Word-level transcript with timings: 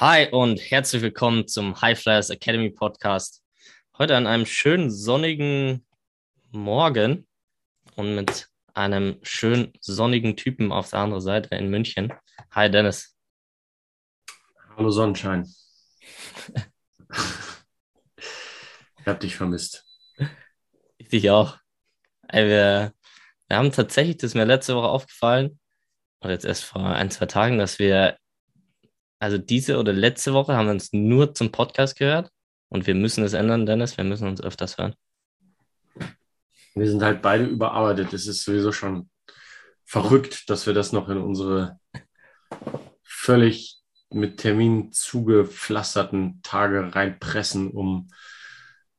Hi 0.00 0.28
und 0.30 0.60
herzlich 0.60 1.02
willkommen 1.02 1.48
zum 1.48 1.80
High 1.80 2.00
Flyers 2.00 2.30
Academy 2.30 2.70
Podcast. 2.70 3.42
Heute 3.98 4.16
an 4.16 4.28
einem 4.28 4.46
schönen 4.46 4.92
sonnigen 4.92 5.84
Morgen 6.52 7.26
und 7.96 8.14
mit 8.14 8.48
einem 8.74 9.18
schön 9.24 9.72
sonnigen 9.80 10.36
Typen 10.36 10.70
auf 10.70 10.90
der 10.90 11.00
anderen 11.00 11.20
Seite 11.20 11.56
in 11.56 11.68
München. 11.68 12.12
Hi 12.52 12.70
Dennis. 12.70 13.16
Hallo 14.76 14.92
Sonnenschein. 14.92 15.52
ich 19.00 19.04
habe 19.04 19.18
dich 19.18 19.34
vermisst. 19.34 19.84
Ich 20.98 21.08
dich 21.08 21.28
auch. 21.28 21.58
Ey, 22.28 22.46
wir, 22.46 22.92
wir 23.48 23.56
haben 23.56 23.72
tatsächlich, 23.72 24.18
das 24.18 24.30
ist 24.30 24.34
mir 24.36 24.44
letzte 24.44 24.76
Woche 24.76 24.90
aufgefallen, 24.90 25.58
oder 26.20 26.34
jetzt 26.34 26.44
erst 26.44 26.62
vor 26.62 26.86
ein, 26.86 27.10
zwei 27.10 27.26
Tagen, 27.26 27.58
dass 27.58 27.80
wir 27.80 28.16
also 29.18 29.38
diese 29.38 29.78
oder 29.78 29.92
letzte 29.92 30.32
Woche 30.32 30.56
haben 30.56 30.66
wir 30.66 30.72
uns 30.72 30.92
nur 30.92 31.34
zum 31.34 31.50
Podcast 31.50 31.96
gehört 31.96 32.30
und 32.68 32.86
wir 32.86 32.94
müssen 32.94 33.24
es 33.24 33.32
ändern, 33.32 33.66
Dennis. 33.66 33.96
Wir 33.96 34.04
müssen 34.04 34.28
uns 34.28 34.40
öfters 34.40 34.78
hören. 34.78 34.94
Wir 36.74 36.88
sind 36.88 37.02
halt 37.02 37.22
beide 37.22 37.44
überarbeitet. 37.44 38.12
Es 38.12 38.26
ist 38.26 38.44
sowieso 38.44 38.72
schon 38.72 39.10
verrückt, 39.84 40.48
dass 40.50 40.66
wir 40.66 40.74
das 40.74 40.92
noch 40.92 41.08
in 41.08 41.18
unsere 41.18 41.80
völlig 43.02 43.78
mit 44.10 44.38
Terminen 44.38 44.92
zugepflasterten 44.92 46.40
Tage 46.42 46.94
reinpressen, 46.94 47.70
um 47.70 48.08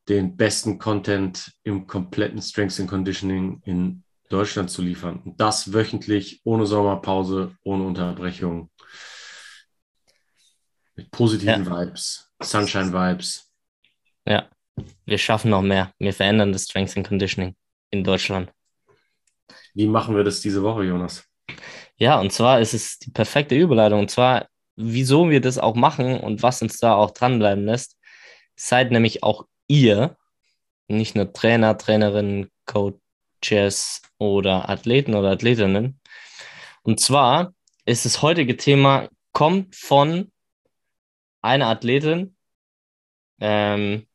den 0.07 0.35
besten 0.35 0.79
Content 0.79 1.51
im 1.63 1.87
kompletten 1.87 2.41
Strengths 2.41 2.79
and 2.79 2.89
Conditioning 2.89 3.61
in 3.65 4.03
Deutschland 4.29 4.69
zu 4.69 4.81
liefern. 4.81 5.21
Und 5.23 5.39
das 5.39 5.73
wöchentlich, 5.73 6.41
ohne 6.43 6.65
Sommerpause, 6.65 7.55
ohne 7.63 7.83
Unterbrechung. 7.83 8.69
Mit 10.99 11.11
positiven 11.11 11.63
ja. 11.63 11.79
Vibes, 11.79 12.29
Sunshine-Vibes. 12.41 13.49
Ja, 14.25 14.49
wir 15.05 15.17
schaffen 15.17 15.49
noch 15.49 15.61
mehr. 15.61 15.93
Wir 15.97 16.11
verändern 16.11 16.51
das 16.51 16.65
Strength 16.65 16.97
and 16.97 17.07
Conditioning 17.07 17.55
in 17.89 18.03
Deutschland. 18.03 18.51
Wie 19.73 19.87
machen 19.87 20.17
wir 20.17 20.25
das 20.25 20.41
diese 20.41 20.61
Woche, 20.61 20.83
Jonas? 20.83 21.23
Ja, 21.95 22.19
und 22.19 22.33
zwar 22.33 22.59
ist 22.59 22.73
es 22.73 22.99
die 22.99 23.11
perfekte 23.11 23.55
Überleitung. 23.55 24.01
Und 24.01 24.11
zwar, 24.11 24.47
wieso 24.75 25.29
wir 25.29 25.39
das 25.39 25.57
auch 25.57 25.73
machen 25.73 26.19
und 26.19 26.43
was 26.43 26.61
uns 26.61 26.79
da 26.79 26.95
auch 26.95 27.11
dranbleiben 27.11 27.63
lässt, 27.63 27.97
seid 28.57 28.91
nämlich 28.91 29.23
auch 29.23 29.45
ihr, 29.69 30.17
nicht 30.89 31.15
nur 31.15 31.31
Trainer, 31.31 31.77
Trainerinnen, 31.77 32.51
Coaches 32.65 34.01
oder 34.17 34.67
Athleten 34.67 35.15
oder 35.15 35.31
Athletinnen. 35.31 36.01
Und 36.81 36.99
zwar 36.99 37.53
ist 37.85 38.03
das 38.03 38.21
heutige 38.21 38.57
Thema, 38.57 39.07
kommt 39.31 39.77
von 39.77 40.29
eine 41.41 41.67
Athletin, 41.67 42.35
ähm, 43.39 44.07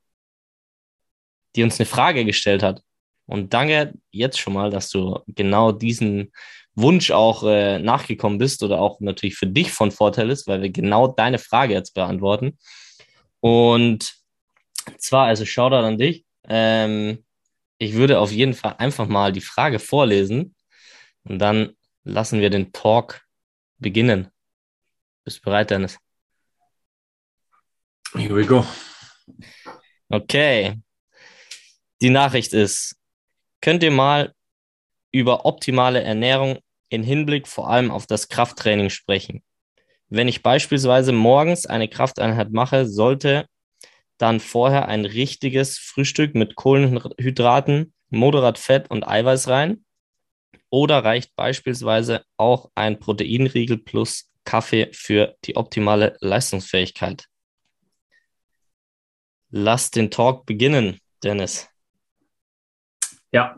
die 1.56 1.62
uns 1.62 1.78
eine 1.78 1.86
Frage 1.86 2.24
gestellt 2.24 2.62
hat. 2.62 2.82
Und 3.26 3.54
danke 3.54 3.94
jetzt 4.10 4.38
schon 4.38 4.52
mal, 4.52 4.70
dass 4.70 4.90
du 4.90 5.20
genau 5.28 5.72
diesen 5.72 6.32
Wunsch 6.74 7.10
auch 7.10 7.44
äh, 7.44 7.78
nachgekommen 7.78 8.38
bist 8.38 8.62
oder 8.62 8.80
auch 8.80 9.00
natürlich 9.00 9.36
für 9.36 9.46
dich 9.46 9.72
von 9.72 9.90
Vorteil 9.90 10.30
ist, 10.30 10.46
weil 10.46 10.60
wir 10.62 10.70
genau 10.70 11.08
deine 11.08 11.38
Frage 11.38 11.72
jetzt 11.72 11.94
beantworten. 11.94 12.58
Und 13.40 14.14
zwar, 14.98 15.26
also 15.26 15.44
Shoutout 15.44 15.86
an 15.86 15.98
dich. 15.98 16.24
Ähm, 16.48 17.24
ich 17.78 17.94
würde 17.94 18.18
auf 18.20 18.32
jeden 18.32 18.54
Fall 18.54 18.76
einfach 18.78 19.06
mal 19.08 19.32
die 19.32 19.40
Frage 19.40 19.78
vorlesen 19.78 20.54
und 21.24 21.38
dann 21.38 21.76
lassen 22.04 22.40
wir 22.40 22.50
den 22.50 22.72
Talk 22.72 23.22
beginnen. 23.78 24.28
Bist 25.24 25.38
du 25.38 25.42
bereit, 25.42 25.70
Dennis? 25.70 25.98
Here 28.16 28.36
we 28.36 28.46
go. 28.46 28.64
Okay. 30.08 30.80
Die 32.00 32.10
Nachricht 32.10 32.52
ist, 32.52 32.96
könnt 33.60 33.82
ihr 33.82 33.90
mal 33.90 34.32
über 35.10 35.44
optimale 35.46 36.02
Ernährung 36.02 36.58
in 36.90 37.02
Hinblick 37.02 37.48
vor 37.48 37.68
allem 37.68 37.90
auf 37.90 38.06
das 38.06 38.28
Krafttraining 38.28 38.90
sprechen? 38.90 39.42
Wenn 40.08 40.28
ich 40.28 40.42
beispielsweise 40.42 41.10
morgens 41.10 41.66
eine 41.66 41.88
Krafteinheit 41.88 42.52
mache, 42.52 42.86
sollte 42.86 43.46
dann 44.18 44.38
vorher 44.38 44.86
ein 44.86 45.06
richtiges 45.06 45.78
Frühstück 45.78 46.36
mit 46.36 46.54
Kohlenhydraten, 46.54 47.94
moderat 48.10 48.58
Fett 48.58 48.90
und 48.90 49.08
Eiweiß 49.08 49.48
rein? 49.48 49.84
Oder 50.70 51.04
reicht 51.04 51.34
beispielsweise 51.34 52.24
auch 52.36 52.70
ein 52.76 53.00
Proteinriegel 53.00 53.78
plus 53.78 54.30
Kaffee 54.44 54.90
für 54.92 55.34
die 55.44 55.56
optimale 55.56 56.16
Leistungsfähigkeit? 56.20 57.28
Lass 59.56 59.92
den 59.92 60.10
Talk 60.10 60.46
beginnen, 60.46 60.98
Dennis. 61.22 61.68
Ja, 63.30 63.54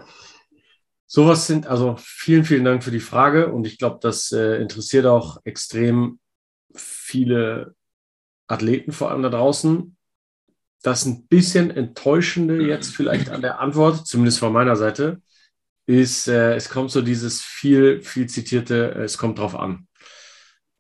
sowas 1.07 1.47
sind, 1.47 1.67
also 1.67 1.97
vielen, 1.99 2.45
vielen 2.45 2.67
Dank 2.67 2.85
für 2.85 2.91
die 2.91 3.01
Frage 3.01 3.51
und 3.51 3.67
ich 3.67 3.79
glaube, 3.79 3.99
das 4.03 4.31
äh, 4.31 4.61
interessiert 4.61 5.07
auch 5.07 5.39
extrem 5.45 6.21
viele 6.75 7.75
Athleten 8.47 8.93
vor 8.93 9.11
allem 9.11 9.23
da 9.23 9.31
draußen. 9.31 9.97
Das 10.83 11.07
ein 11.07 11.27
bisschen 11.29 11.71
enttäuschende 11.71 12.67
jetzt 12.67 12.95
vielleicht 12.95 13.31
an 13.31 13.41
der 13.41 13.61
Antwort, 13.61 14.07
zumindest 14.07 14.41
von 14.41 14.53
meiner 14.53 14.77
Seite, 14.77 15.23
ist, 15.87 16.29
äh, 16.29 16.57
es 16.57 16.69
kommt 16.69 16.91
so 16.91 17.01
dieses 17.01 17.41
viel, 17.41 18.03
viel 18.03 18.29
zitierte, 18.29 18.95
äh, 18.97 19.05
es 19.05 19.17
kommt 19.17 19.39
drauf 19.39 19.55
an. 19.55 19.89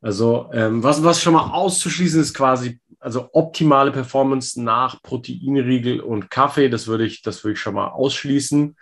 Also 0.06 0.48
ähm, 0.52 0.84
was, 0.84 1.02
was 1.02 1.20
schon 1.20 1.32
mal 1.32 1.50
auszuschließen 1.50 2.20
ist 2.20 2.32
quasi 2.32 2.80
also 3.00 3.28
optimale 3.32 3.90
Performance 3.90 4.62
nach 4.62 5.02
Proteinriegel 5.02 5.98
und 5.98 6.30
Kaffee, 6.30 6.68
das 6.68 6.86
würde 6.86 7.04
ich, 7.04 7.22
das 7.22 7.42
würde 7.42 7.54
ich 7.54 7.58
schon 7.58 7.74
mal 7.74 7.88
ausschließen. 7.88 8.76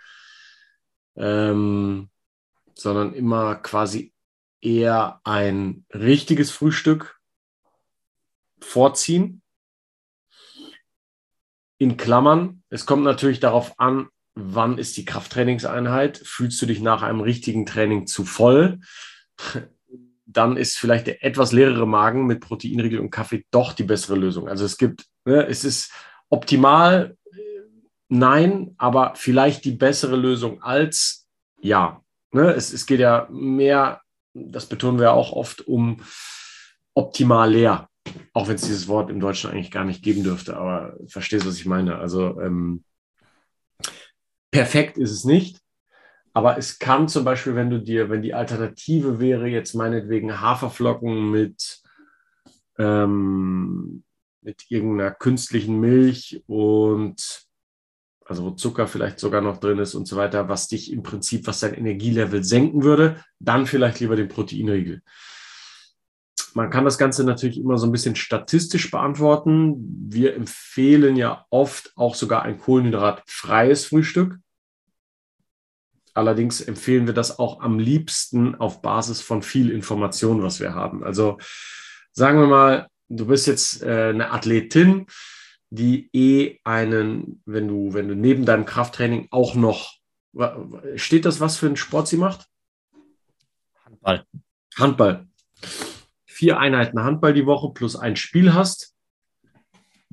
Ähm, 1.15 2.09
sondern 2.75 3.15
immer 3.15 3.55
quasi 3.55 4.13
eher 4.61 5.19
ein 5.23 5.87
richtiges 5.91 6.51
Frühstück 6.51 7.19
vorziehen. 8.61 9.41
In 11.79 11.97
Klammern, 11.97 12.61
es 12.69 12.85
kommt 12.85 13.03
natürlich 13.03 13.39
darauf 13.39 13.79
an, 13.79 14.09
wann 14.35 14.77
ist 14.77 14.95
die 14.95 15.05
Krafttrainingseinheit? 15.05 16.19
Fühlst 16.19 16.61
du 16.61 16.67
dich 16.67 16.81
nach 16.81 17.01
einem 17.01 17.21
richtigen 17.21 17.65
Training 17.65 18.05
zu 18.05 18.25
voll? 18.25 18.79
Dann 20.25 20.57
ist 20.57 20.77
vielleicht 20.77 21.07
der 21.07 21.23
etwas 21.23 21.51
leerere 21.51 21.87
Magen 21.87 22.25
mit 22.25 22.41
Proteinriegel 22.41 22.99
und 22.99 23.11
Kaffee 23.11 23.45
doch 23.51 23.73
die 23.73 23.83
bessere 23.83 24.15
Lösung. 24.15 24.47
Also 24.47 24.65
es 24.65 24.77
gibt, 24.77 25.05
ne, 25.25 25.45
es 25.47 25.63
ist 25.63 25.91
optimal, 26.29 27.15
nein, 28.09 28.73
aber 28.77 29.13
vielleicht 29.15 29.65
die 29.65 29.71
bessere 29.71 30.15
Lösung 30.15 30.61
als 30.61 31.27
ja. 31.59 32.01
Ne, 32.31 32.51
es, 32.51 32.73
es 32.73 32.85
geht 32.85 32.99
ja 32.99 33.27
mehr, 33.31 34.01
das 34.33 34.65
betonen 34.65 34.99
wir 34.99 35.13
auch 35.13 35.31
oft, 35.31 35.61
um 35.67 36.01
optimal 36.93 37.51
leer. 37.51 37.89
Auch 38.33 38.47
wenn 38.47 38.55
es 38.55 38.63
dieses 38.63 38.87
Wort 38.87 39.09
im 39.09 39.19
Deutschen 39.19 39.49
eigentlich 39.49 39.71
gar 39.71 39.85
nicht 39.85 40.03
geben 40.03 40.23
dürfte, 40.23 40.57
aber 40.57 40.95
verstehst, 41.07 41.45
was 41.45 41.57
ich 41.57 41.65
meine. 41.65 41.97
Also 41.97 42.39
ähm, 42.41 42.83
perfekt 44.51 44.97
ist 44.97 45.11
es 45.11 45.23
nicht, 45.23 45.59
aber 46.35 46.57
es 46.57 46.79
kann 46.79 47.07
zum 47.07 47.23
Beispiel, 47.23 47.55
wenn 47.55 47.69
du 47.69 47.79
dir, 47.79 48.09
wenn 48.09 48.21
die 48.21 48.33
Alternative 48.33 49.21
wäre, 49.21 49.47
jetzt 49.47 49.73
meinetwegen 49.73 50.41
Haferflocken 50.41 51.31
mit, 51.31 51.81
ähm, 52.77 54.03
mit 54.41 54.65
irgendeiner 54.67 55.11
künstlichen 55.11 55.79
Milch 55.79 56.43
und 56.45 57.47
also 58.25 58.43
wo 58.43 58.51
Zucker 58.51 58.85
vielleicht 58.85 59.19
sogar 59.19 59.39
noch 59.39 59.61
drin 59.61 59.79
ist 59.79 59.95
und 59.95 60.09
so 60.09 60.17
weiter, 60.17 60.49
was 60.49 60.67
dich 60.67 60.91
im 60.91 61.03
Prinzip, 61.03 61.47
was 61.47 61.61
dein 61.61 61.73
Energielevel 61.73 62.43
senken 62.43 62.83
würde, 62.83 63.23
dann 63.39 63.65
vielleicht 63.65 64.01
lieber 64.01 64.17
den 64.17 64.27
Proteinriegel. 64.27 65.03
Man 66.53 66.69
kann 66.69 66.83
das 66.83 66.97
Ganze 66.97 67.23
natürlich 67.23 67.61
immer 67.61 67.77
so 67.77 67.87
ein 67.87 67.93
bisschen 67.93 68.17
statistisch 68.17 68.91
beantworten. 68.91 70.09
Wir 70.09 70.35
empfehlen 70.35 71.15
ja 71.15 71.45
oft 71.49 71.93
auch 71.95 72.15
sogar 72.15 72.41
ein 72.41 72.59
kohlenhydratfreies 72.59 73.85
Frühstück. 73.85 74.37
Allerdings 76.15 76.61
empfehlen 76.61 77.07
wir 77.07 77.13
das 77.13 77.39
auch 77.39 77.61
am 77.61 77.77
liebsten 77.77 78.55
auf 78.55 78.81
Basis 78.81 79.21
von 79.21 79.41
viel 79.41 79.69
Information, 79.69 80.41
was 80.41 80.61
wir 80.61 80.73
haben. 80.73 81.03
Also 81.03 81.37
sagen 82.13 82.39
wir 82.39 82.47
mal, 82.47 82.87
du 83.09 83.27
bist 83.27 83.47
jetzt 83.47 83.83
äh, 83.83 84.09
eine 84.09 84.31
Athletin, 84.31 85.07
die 85.69 86.09
eh 86.13 86.61
einen, 86.63 87.41
wenn 87.45 87.67
du, 87.67 87.93
wenn 87.93 88.07
du 88.07 88.15
neben 88.15 88.45
deinem 88.45 88.65
Krafttraining 88.65 89.27
auch 89.31 89.55
noch, 89.55 89.95
steht 90.95 91.25
das, 91.25 91.41
was 91.41 91.57
für 91.57 91.65
einen 91.65 91.75
Sport 91.75 92.07
sie 92.07 92.17
macht? 92.17 92.47
Handball. 93.83 94.25
Handball. 94.77 95.27
Vier 96.25 96.59
Einheiten 96.59 97.03
Handball 97.03 97.33
die 97.33 97.45
Woche 97.45 97.73
plus 97.73 97.97
ein 97.97 98.15
Spiel 98.15 98.53
hast, 98.53 98.94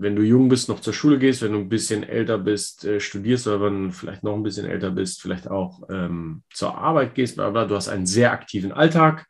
wenn 0.02 0.16
du 0.16 0.22
jung 0.22 0.48
bist, 0.48 0.68
noch 0.68 0.80
zur 0.80 0.92
Schule 0.92 1.18
gehst, 1.18 1.42
wenn 1.42 1.52
du 1.52 1.58
ein 1.58 1.68
bisschen 1.68 2.02
älter 2.02 2.36
bist, 2.36 2.84
äh, 2.84 2.98
studierst 2.98 3.46
oder 3.46 3.62
wenn 3.62 3.88
du 3.88 3.92
vielleicht 3.92 4.24
noch 4.24 4.34
ein 4.34 4.42
bisschen 4.42 4.66
älter 4.66 4.90
bist, 4.90 5.22
vielleicht 5.22 5.48
auch 5.48 5.82
ähm, 5.88 6.42
zur 6.52 6.76
Arbeit 6.76 7.14
gehst, 7.14 7.38
aber 7.38 7.66
du 7.66 7.76
hast 7.76 7.88
einen 7.88 8.06
sehr 8.06 8.32
aktiven 8.32 8.72
Alltag. 8.72 9.26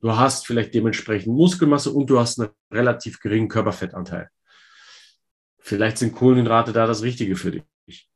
du 0.00 0.16
hast 0.16 0.46
vielleicht 0.46 0.74
dementsprechend 0.74 1.34
Muskelmasse 1.34 1.90
und 1.90 2.08
du 2.08 2.20
hast 2.20 2.38
einen 2.38 2.50
relativ 2.70 3.18
geringen 3.18 3.48
Körperfettanteil. 3.48 4.28
Vielleicht 5.58 5.98
sind 5.98 6.14
Kohlenhydrate 6.14 6.72
da 6.72 6.86
das 6.86 7.02
Richtige 7.02 7.34
für 7.34 7.50
dich. 7.50 8.08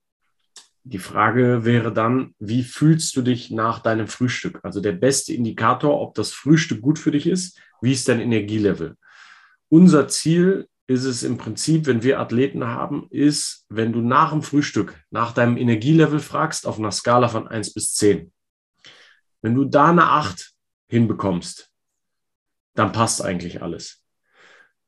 Die 0.84 0.98
Frage 0.98 1.64
wäre 1.64 1.92
dann, 1.92 2.34
wie 2.38 2.62
fühlst 2.62 3.16
du 3.16 3.22
dich 3.22 3.50
nach 3.50 3.80
deinem 3.80 4.06
Frühstück? 4.06 4.60
Also 4.62 4.80
der 4.80 4.92
beste 4.92 5.34
Indikator, 5.34 6.00
ob 6.00 6.14
das 6.14 6.32
Frühstück 6.32 6.80
gut 6.80 6.98
für 6.98 7.10
dich 7.10 7.26
ist, 7.26 7.58
wie 7.82 7.92
ist 7.92 8.08
dein 8.08 8.20
Energielevel? 8.20 8.96
Unser 9.68 10.06
Ziel 10.08 10.69
ist 10.90 11.04
es 11.04 11.22
im 11.22 11.38
Prinzip, 11.38 11.86
wenn 11.86 12.02
wir 12.02 12.18
Athleten 12.18 12.66
haben, 12.66 13.06
ist, 13.10 13.64
wenn 13.68 13.92
du 13.92 14.00
nach 14.00 14.32
dem 14.32 14.42
Frühstück 14.42 15.00
nach 15.10 15.30
deinem 15.30 15.56
Energielevel 15.56 16.18
fragst, 16.18 16.66
auf 16.66 16.80
einer 16.80 16.90
Skala 16.90 17.28
von 17.28 17.46
1 17.46 17.74
bis 17.74 17.94
10. 17.94 18.32
Wenn 19.40 19.54
du 19.54 19.66
da 19.66 19.90
eine 19.90 20.06
8 20.08 20.52
hinbekommst, 20.88 21.70
dann 22.74 22.90
passt 22.90 23.22
eigentlich 23.22 23.62
alles. 23.62 24.02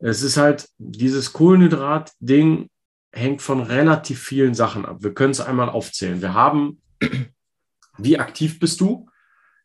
Es 0.01 0.23
ist 0.23 0.37
halt 0.37 0.69
dieses 0.77 1.33
Kohlenhydrat-Ding 1.33 2.69
hängt 3.13 3.41
von 3.41 3.61
relativ 3.61 4.21
vielen 4.21 4.55
Sachen 4.55 4.85
ab. 4.85 5.05
Wir 5.05 5.15
können 5.15 5.31
es 5.31 5.41
einmal 5.41 5.69
aufzählen. 5.69 6.21
Wir 6.21 6.35
haben, 6.35 6.83
wie 7.99 8.19
aktiv 8.19 8.59
bist 8.59 8.81
du? 8.81 9.09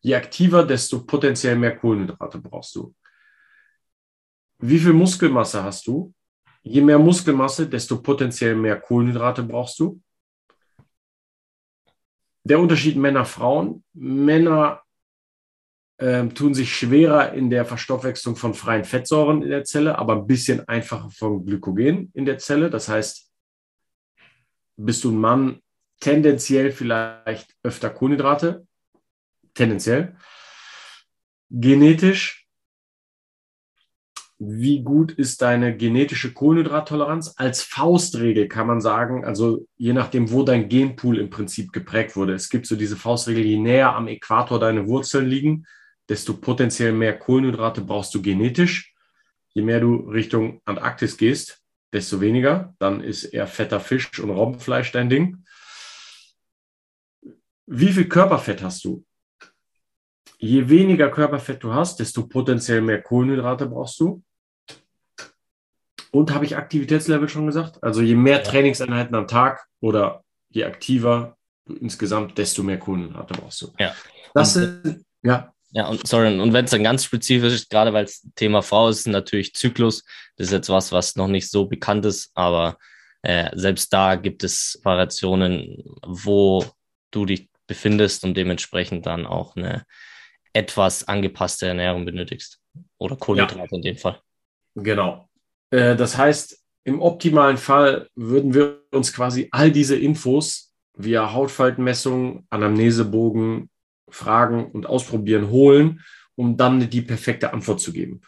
Je 0.01 0.13
aktiver, 0.13 0.63
desto 0.63 1.03
potenziell 1.03 1.55
mehr 1.55 1.75
Kohlenhydrate 1.75 2.37
brauchst 2.37 2.75
du. 2.75 2.93
Wie 4.59 4.77
viel 4.77 4.93
Muskelmasse 4.93 5.63
hast 5.63 5.87
du? 5.87 6.13
Je 6.63 6.81
mehr 6.81 6.99
Muskelmasse, 6.99 7.67
desto 7.67 8.01
potenziell 8.01 8.55
mehr 8.55 8.79
Kohlenhydrate 8.79 9.43
brauchst 9.43 9.79
du. 9.79 10.01
Der 12.43 12.59
Unterschied 12.59 12.97
Männer-Frauen. 12.97 13.83
Männer 13.93 14.81
äh, 15.97 16.27
tun 16.27 16.53
sich 16.53 16.73
schwerer 16.73 17.33
in 17.33 17.49
der 17.49 17.65
Verstoffwechslung 17.65 18.35
von 18.35 18.53
freien 18.53 18.85
Fettsäuren 18.85 19.41
in 19.41 19.49
der 19.49 19.63
Zelle, 19.63 19.97
aber 19.97 20.15
ein 20.15 20.27
bisschen 20.27 20.67
einfacher 20.67 21.09
von 21.09 21.45
Glykogen 21.45 22.11
in 22.13 22.25
der 22.25 22.37
Zelle. 22.37 22.69
Das 22.69 22.87
heißt, 22.87 23.31
bist 24.77 25.03
du 25.03 25.11
ein 25.11 25.17
Mann, 25.17 25.61
tendenziell 25.99 26.71
vielleicht 26.71 27.55
öfter 27.63 27.89
Kohlenhydrate, 27.89 28.65
tendenziell. 29.53 30.15
Genetisch 31.49 32.46
wie 34.39 34.83
gut 34.83 35.11
ist 35.11 35.41
deine 35.41 35.75
genetische 35.75 36.31
Kohlenhydrattoleranz? 36.31 37.33
Als 37.37 37.63
Faustregel 37.63 38.47
kann 38.47 38.67
man 38.67 38.81
sagen, 38.81 39.25
also 39.25 39.67
je 39.77 39.93
nachdem, 39.93 40.31
wo 40.31 40.43
dein 40.43 40.69
Genpool 40.69 41.17
im 41.17 41.31
Prinzip 41.31 41.71
geprägt 41.73 42.15
wurde. 42.15 42.33
Es 42.33 42.49
gibt 42.49 42.67
so 42.67 42.75
diese 42.75 42.97
Faustregel, 42.97 43.43
je 43.43 43.57
näher 43.57 43.95
am 43.95 44.07
Äquator 44.07 44.59
deine 44.59 44.87
Wurzeln 44.87 45.27
liegen, 45.27 45.65
desto 46.07 46.33
potenziell 46.35 46.91
mehr 46.91 47.17
Kohlenhydrate 47.17 47.81
brauchst 47.81 48.13
du 48.13 48.21
genetisch. 48.21 48.93
Je 49.53 49.63
mehr 49.63 49.79
du 49.79 49.95
Richtung 49.95 50.61
Antarktis 50.65 51.17
gehst, 51.17 51.63
desto 51.91 52.21
weniger. 52.21 52.75
Dann 52.77 53.01
ist 53.01 53.23
eher 53.25 53.47
fetter 53.47 53.79
Fisch 53.79 54.19
und 54.19 54.29
Robbenfleisch 54.29 54.91
dein 54.91 55.09
Ding. 55.09 55.43
Wie 57.65 57.91
viel 57.91 58.07
Körperfett 58.07 58.61
hast 58.61 58.85
du? 58.85 59.03
Je 60.37 60.69
weniger 60.69 61.09
Körperfett 61.09 61.63
du 61.63 61.73
hast, 61.73 61.99
desto 61.99 62.27
potenziell 62.27 62.81
mehr 62.81 63.01
Kohlenhydrate 63.01 63.65
brauchst 63.65 63.99
du. 63.99 64.23
Und 66.11 66.33
habe 66.33 66.45
ich 66.45 66.57
Aktivitätslevel 66.57 67.29
schon 67.29 67.45
gesagt? 67.45 67.83
Also 67.83 68.01
je 68.01 68.15
mehr. 68.15 68.43
Trainingseinheiten 68.43 69.15
am 69.15 69.27
Tag 69.27 69.65
oder 69.79 70.23
je 70.49 70.63
aktiver 70.63 71.37
du 71.65 71.75
insgesamt, 71.75 72.37
desto 72.37 72.63
mehr 72.63 72.79
Kohlenhydrate 72.79 73.33
brauchst 73.33 73.61
du. 73.61 73.73
Ja. 73.77 73.93
Das 74.33 74.53
sind, 74.53 75.05
ja. 75.21 75.53
Ja, 75.71 75.87
und 75.87 76.07
sorry, 76.07 76.39
und 76.39 76.53
wenn 76.53 76.65
es 76.65 76.71
dann 76.71 76.83
ganz 76.83 77.03
spezifisch 77.03 77.53
ist, 77.53 77.69
gerade 77.69 77.91
weil 77.91 78.05
es 78.05 78.25
Thema 78.35 78.61
Frau 78.61 78.87
ist, 78.87 79.05
natürlich 79.05 79.53
Zyklus. 79.53 80.05
Das 80.37 80.47
ist 80.47 80.53
jetzt 80.53 80.69
was, 80.69 80.91
was 80.91 81.17
noch 81.17 81.27
nicht 81.27 81.51
so 81.51 81.65
bekannt 81.65 82.05
ist, 82.05 82.31
aber 82.35 82.77
äh, 83.21 83.49
selbst 83.53 83.91
da 83.91 84.15
gibt 84.15 84.43
es 84.43 84.79
Variationen, 84.83 85.83
wo 86.05 86.65
du 87.11 87.25
dich 87.25 87.49
befindest 87.67 88.23
und 88.23 88.35
dementsprechend 88.35 89.05
dann 89.05 89.25
auch 89.25 89.55
eine 89.55 89.85
etwas 90.53 91.07
angepasste 91.07 91.67
Ernährung 91.67 92.05
benötigst. 92.05 92.59
Oder 92.97 93.17
Kohlenhydrate 93.17 93.69
ja. 93.71 93.75
in 93.75 93.81
dem 93.81 93.97
Fall. 93.97 94.21
Genau. 94.75 95.26
Äh, 95.71 95.95
das 95.95 96.17
heißt, 96.17 96.63
im 96.83 97.01
optimalen 97.01 97.57
Fall 97.57 98.09
würden 98.15 98.53
wir 98.53 98.81
uns 98.91 99.11
quasi 99.11 99.49
all 99.51 99.71
diese 99.71 99.97
Infos 99.97 100.73
via 100.95 101.33
Hautfaltenmessung, 101.33 102.45
Anamnesebogen, 102.49 103.69
Fragen 104.09 104.71
und 104.71 104.85
Ausprobieren 104.85 105.49
holen, 105.49 106.01
um 106.35 106.55
dann 106.55 106.89
die 106.89 107.01
perfekte 107.01 107.53
Antwort 107.53 107.81
zu 107.81 107.91
geben. 107.91 108.21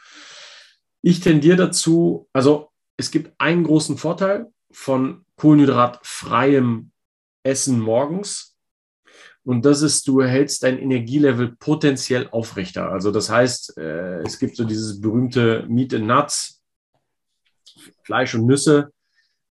Ich 1.01 1.21
tendiere 1.21 1.55
dazu, 1.55 2.27
also 2.33 2.69
es 2.97 3.11
gibt 3.11 3.33
einen 3.39 3.63
großen 3.63 3.97
Vorteil 3.97 4.47
von 4.71 5.25
kohlenhydratfreiem 5.37 6.91
Essen 7.43 7.79
morgens. 7.79 8.57
Und 9.43 9.65
das 9.65 9.81
ist, 9.81 10.07
du 10.07 10.21
hältst 10.21 10.63
dein 10.63 10.77
Energielevel 10.77 11.55
potenziell 11.57 12.27
aufrechter. 12.29 12.91
Also 12.91 13.09
das 13.09 13.29
heißt, 13.29 13.77
äh, 13.77 14.19
es 14.23 14.37
gibt 14.37 14.57
so 14.57 14.65
dieses 14.65 14.99
berühmte 14.99 15.65
Meat 15.69 15.93
and 15.93 16.07
Nuts, 16.07 16.58
Fleisch 18.03 18.35
und 18.35 18.45
Nüsse, 18.45 18.91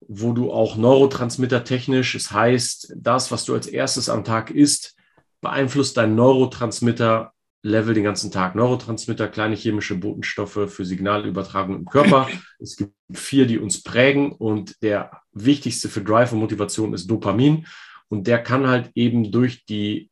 wo 0.00 0.32
du 0.32 0.53
auch 0.53 0.77
Neurotransmitter 0.77 1.65
technisch, 1.65 2.15
es 2.15 2.32
heißt, 2.32 2.94
das, 2.97 3.31
was 3.31 3.44
du 3.44 3.55
als 3.55 3.67
erstes 3.67 4.09
am 4.09 4.25
Tag 4.25 4.50
isst, 4.50 4.97
beeinflusst 5.41 5.97
dein 5.97 6.15
Neurotransmitter 6.15 7.32
Level 7.62 7.93
den 7.93 8.05
ganzen 8.05 8.31
Tag. 8.31 8.55
Neurotransmitter, 8.55 9.29
kleine 9.29 9.55
chemische 9.55 9.94
Botenstoffe 9.94 10.69
für 10.69 10.85
Signalübertragung 10.85 11.77
im 11.77 11.85
Körper. 11.85 12.29
Es 12.59 12.77
gibt 12.77 12.93
vier, 13.12 13.47
die 13.47 13.59
uns 13.59 13.82
prägen 13.82 14.33
und 14.33 14.83
der 14.83 15.23
wichtigste 15.33 15.88
für 15.88 16.03
Drive 16.03 16.33
und 16.33 16.38
Motivation 16.41 16.93
ist 16.93 17.06
Dopamin 17.06 17.67
und 18.09 18.26
der 18.26 18.43
kann 18.43 18.67
halt 18.67 18.91
eben 18.94 19.33
durch 19.33 19.65
die 19.65 20.11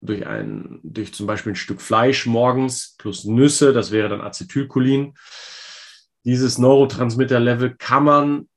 durch 0.00 0.26
ein 0.26 0.80
durch 0.82 1.14
zum 1.14 1.26
Beispiel 1.26 1.52
ein 1.52 1.56
Stück 1.56 1.80
Fleisch 1.80 2.26
morgens 2.26 2.96
plus 2.98 3.24
Nüsse, 3.24 3.72
das 3.72 3.92
wäre 3.92 4.08
dann 4.08 4.20
Acetylcholin, 4.20 5.14
dieses 6.24 6.58
Neurotransmitter-Level 6.58 7.76
kann 7.76 8.04
man 8.04 8.48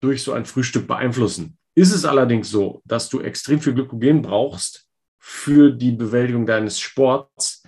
durch 0.00 0.22
so 0.22 0.32
ein 0.32 0.44
Frühstück 0.44 0.86
beeinflussen. 0.86 1.58
Ist 1.74 1.92
es 1.92 2.04
allerdings 2.04 2.50
so, 2.50 2.82
dass 2.84 3.08
du 3.08 3.20
extrem 3.20 3.60
viel 3.60 3.74
Glykogen 3.74 4.22
brauchst 4.22 4.86
für 5.18 5.70
die 5.70 5.92
Bewältigung 5.92 6.46
deines 6.46 6.80
Sports, 6.80 7.62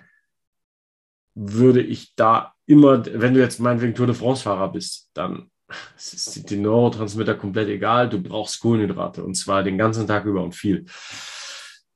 würde 1.35 1.81
ich 1.81 2.15
da 2.15 2.55
immer, 2.67 3.05
wenn 3.07 3.35
du 3.35 3.41
jetzt 3.41 3.61
meinetwegen 3.61 3.95
Tour 3.95 4.07
de 4.07 4.15
France-Fahrer 4.15 4.73
bist, 4.73 5.11
dann 5.15 5.51
sind 5.97 6.51
die 6.51 6.57
Neurotransmitter 6.57 7.35
komplett 7.35 7.69
egal. 7.69 8.09
Du 8.09 8.21
brauchst 8.21 8.61
Kohlenhydrate 8.61 9.25
und 9.25 9.35
zwar 9.35 9.63
den 9.63 9.79
ganzen 9.79 10.07
Tag 10.07 10.25
über 10.25 10.43
und 10.43 10.55
viel. 10.55 10.85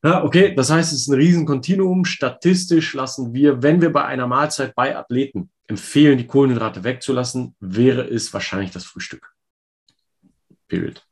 Ja, 0.04 0.22
okay, 0.22 0.54
das 0.54 0.70
heißt, 0.70 0.92
es 0.92 1.00
ist 1.02 1.08
ein 1.08 1.14
Riesen-Kontinuum. 1.14 2.04
Statistisch 2.04 2.94
lassen 2.94 3.34
wir, 3.34 3.62
wenn 3.62 3.80
wir 3.80 3.92
bei 3.92 4.04
einer 4.04 4.28
Mahlzeit 4.28 4.74
bei 4.74 4.96
Athleten 4.96 5.50
empfehlen, 5.68 6.18
die 6.18 6.26
Kohlenhydrate 6.26 6.82
wegzulassen, 6.82 7.54
wäre 7.60 8.02
es 8.02 8.32
wahrscheinlich 8.32 8.70
das 8.72 8.84
Frühstück. 8.84 9.32
Period. 10.66 11.04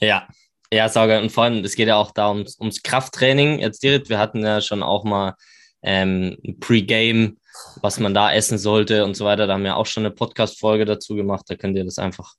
Ja, 0.00 0.28
ja, 0.72 0.88
Sauger. 0.88 1.20
Und 1.20 1.30
vor 1.30 1.44
allem, 1.44 1.64
es 1.64 1.76
geht 1.76 1.88
ja 1.88 1.96
auch 1.96 2.10
da 2.10 2.30
ums, 2.30 2.58
ums 2.58 2.82
Krafttraining. 2.82 3.60
Jetzt 3.60 3.82
direkt, 3.82 4.08
wir 4.08 4.18
hatten 4.18 4.44
ja 4.44 4.60
schon 4.60 4.82
auch 4.82 5.04
mal 5.04 5.34
ähm, 5.82 6.36
Pre-Game, 6.60 7.38
was 7.82 8.00
man 8.00 8.14
da 8.14 8.32
essen 8.32 8.58
sollte 8.58 9.04
und 9.04 9.14
so 9.16 9.24
weiter. 9.24 9.46
Da 9.46 9.54
haben 9.54 9.64
wir 9.64 9.76
auch 9.76 9.86
schon 9.86 10.04
eine 10.04 10.14
Podcast-Folge 10.14 10.84
dazu 10.84 11.14
gemacht. 11.14 11.44
Da 11.48 11.54
könnt 11.54 11.76
ihr 11.76 11.84
das 11.84 11.98
einfach 11.98 12.34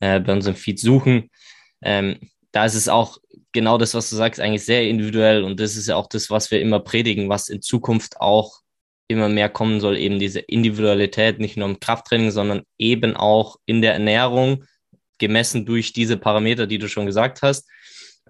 äh, 0.00 0.20
bei 0.20 0.32
unserem 0.32 0.56
Feed 0.56 0.80
suchen. 0.80 1.30
Ähm, 1.82 2.18
da 2.52 2.64
ist 2.64 2.74
es 2.74 2.88
auch 2.88 3.18
genau 3.52 3.78
das, 3.78 3.94
was 3.94 4.10
du 4.10 4.16
sagst, 4.16 4.40
eigentlich 4.40 4.64
sehr 4.64 4.88
individuell. 4.88 5.44
Und 5.44 5.60
das 5.60 5.76
ist 5.76 5.86
ja 5.86 5.96
auch 5.96 6.08
das, 6.08 6.30
was 6.30 6.50
wir 6.50 6.60
immer 6.60 6.80
predigen, 6.80 7.28
was 7.28 7.48
in 7.48 7.62
Zukunft 7.62 8.20
auch 8.20 8.60
immer 9.10 9.28
mehr 9.28 9.48
kommen 9.48 9.80
soll, 9.80 9.96
eben 9.98 10.18
diese 10.18 10.40
Individualität, 10.40 11.40
nicht 11.40 11.56
nur 11.56 11.68
im 11.68 11.80
Krafttraining, 11.80 12.30
sondern 12.30 12.62
eben 12.78 13.16
auch 13.16 13.56
in 13.66 13.82
der 13.82 13.92
Ernährung, 13.92 14.64
gemessen 15.18 15.66
durch 15.66 15.92
diese 15.92 16.16
Parameter, 16.16 16.66
die 16.66 16.78
du 16.78 16.88
schon 16.88 17.06
gesagt 17.06 17.42
hast. 17.42 17.68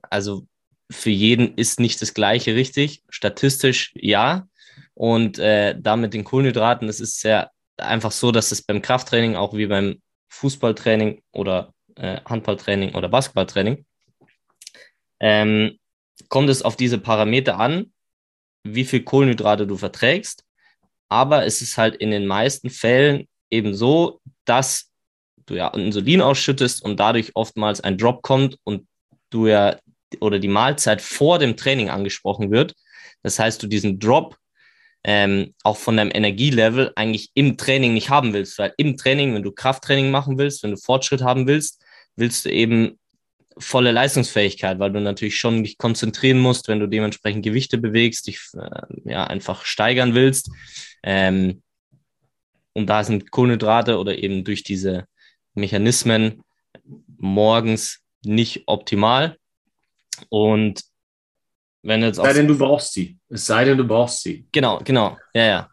Also 0.03 0.47
für 0.91 1.11
jeden 1.11 1.55
ist 1.55 1.79
nicht 1.79 2.03
das 2.03 2.15
Gleiche 2.15 2.57
richtig. 2.57 3.03
Statistisch 3.09 3.93
ja. 3.95 4.49
Und 4.95 5.39
äh, 5.39 5.77
damit 5.79 6.15
den 6.15 6.25
Kohlenhydraten, 6.25 6.89
es 6.89 7.01
ist 7.01 7.21
sehr 7.21 7.51
einfach 7.77 8.11
so, 8.11 8.33
dass 8.33 8.51
es 8.51 8.63
beim 8.63 8.83
Krafttraining 8.83 9.37
auch 9.37 9.55
wie 9.55 9.67
beim 9.67 10.03
Fußballtraining 10.31 11.23
oder 11.33 11.73
äh, 11.97 12.21
Handballtraining 12.25 12.95
oder 12.95 13.09
Basketballtraining 13.09 13.85
ähm, 15.21 15.79
kommt 16.29 16.49
es 16.49 16.63
auf 16.63 16.77
diese 16.77 16.99
Parameter 16.99 17.59
an, 17.59 17.93
wie 18.65 18.85
viel 18.85 19.03
Kohlenhydrate 19.03 19.67
du 19.67 19.77
verträgst 19.77 20.45
aber 21.11 21.45
es 21.45 21.61
ist 21.61 21.77
halt 21.77 21.97
in 21.97 22.11
den 22.11 22.27
meisten 22.27 22.71
Fällen 22.71 23.29
eben 23.51 23.75
so, 23.75 24.21
dass 24.47 24.91
du 25.45 25.57
ja 25.57 25.69
Insulin 25.69 26.23
ausschüttest 26.23 26.83
und 26.83 26.99
dadurch 26.99 27.33
oftmals 27.35 27.81
ein 27.81 27.99
Drop 27.99 28.23
kommt 28.23 28.57
und 28.65 28.87
du 29.29 29.49
ja 29.49 29.77
oder 30.21 30.39
die 30.39 30.49
Mahlzeit 30.49 31.03
vor 31.03 31.39
dem 31.39 31.57
Training 31.57 31.91
angesprochen 31.91 32.51
wird. 32.51 32.75
Das 33.23 33.39
heißt, 33.39 33.63
du 33.63 33.67
diesen 33.67 33.99
Drop 33.99 34.37
ähm, 35.05 35.55
auch 35.63 35.77
von 35.77 35.97
deinem 35.97 36.11
Energielevel 36.13 36.93
eigentlich 36.97 37.31
im 37.35 37.57
Training 37.57 37.95
nicht 37.95 38.11
haben 38.11 38.33
willst. 38.33 38.59
Weil 38.59 38.75
im 38.77 38.97
Training, 38.97 39.35
wenn 39.35 39.43
du 39.43 39.53
Krafttraining 39.53 40.11
machen 40.11 40.39
willst, 40.39 40.63
wenn 40.63 40.73
du 40.73 40.77
Fortschritt 40.77 41.23
haben 41.23 41.47
willst, 41.47 41.83
willst 42.17 42.45
du 42.45 42.51
eben 42.51 42.99
volle 43.59 43.93
Leistungsfähigkeit, 43.93 44.79
weil 44.79 44.93
du 44.93 45.01
natürlich 45.01 45.37
schon 45.37 45.63
dich 45.63 45.79
konzentrieren 45.79 46.39
musst, 46.39 46.69
wenn 46.69 46.81
du 46.81 46.87
dementsprechend 46.87 47.45
Gewichte 47.45 47.79
bewegst, 47.79 48.27
dich 48.27 48.41
äh, 48.55 49.11
ja 49.11 49.25
einfach 49.25 49.65
steigern 49.65 50.15
willst. 50.15 50.51
Ähm, 51.03 51.63
und 52.73 52.87
da 52.87 53.05
sind 53.05 53.31
Kohlenhydrate 53.31 53.99
oder 53.99 54.19
eben 54.19 54.45
durch 54.45 54.63
diese 54.63 55.07
Mechanismen 55.55 56.43
morgens 57.19 58.01
nicht 58.25 58.63
optimal. 58.67 59.37
Und 60.29 60.83
wenn 61.83 62.03
jetzt 62.03 62.19
es 62.19 62.25
sei 62.25 62.33
denn, 62.33 62.49
du 62.49 62.59
brauchst 62.59 62.93
sie. 62.93 63.19
Es 63.29 63.47
sei 63.47 63.65
denn, 63.65 63.79
du 63.79 63.85
brauchst 63.85 64.23
sie. 64.23 64.47
Genau, 64.53 64.79
genau. 64.85 65.17
Ja, 65.35 65.45
ja. 65.45 65.71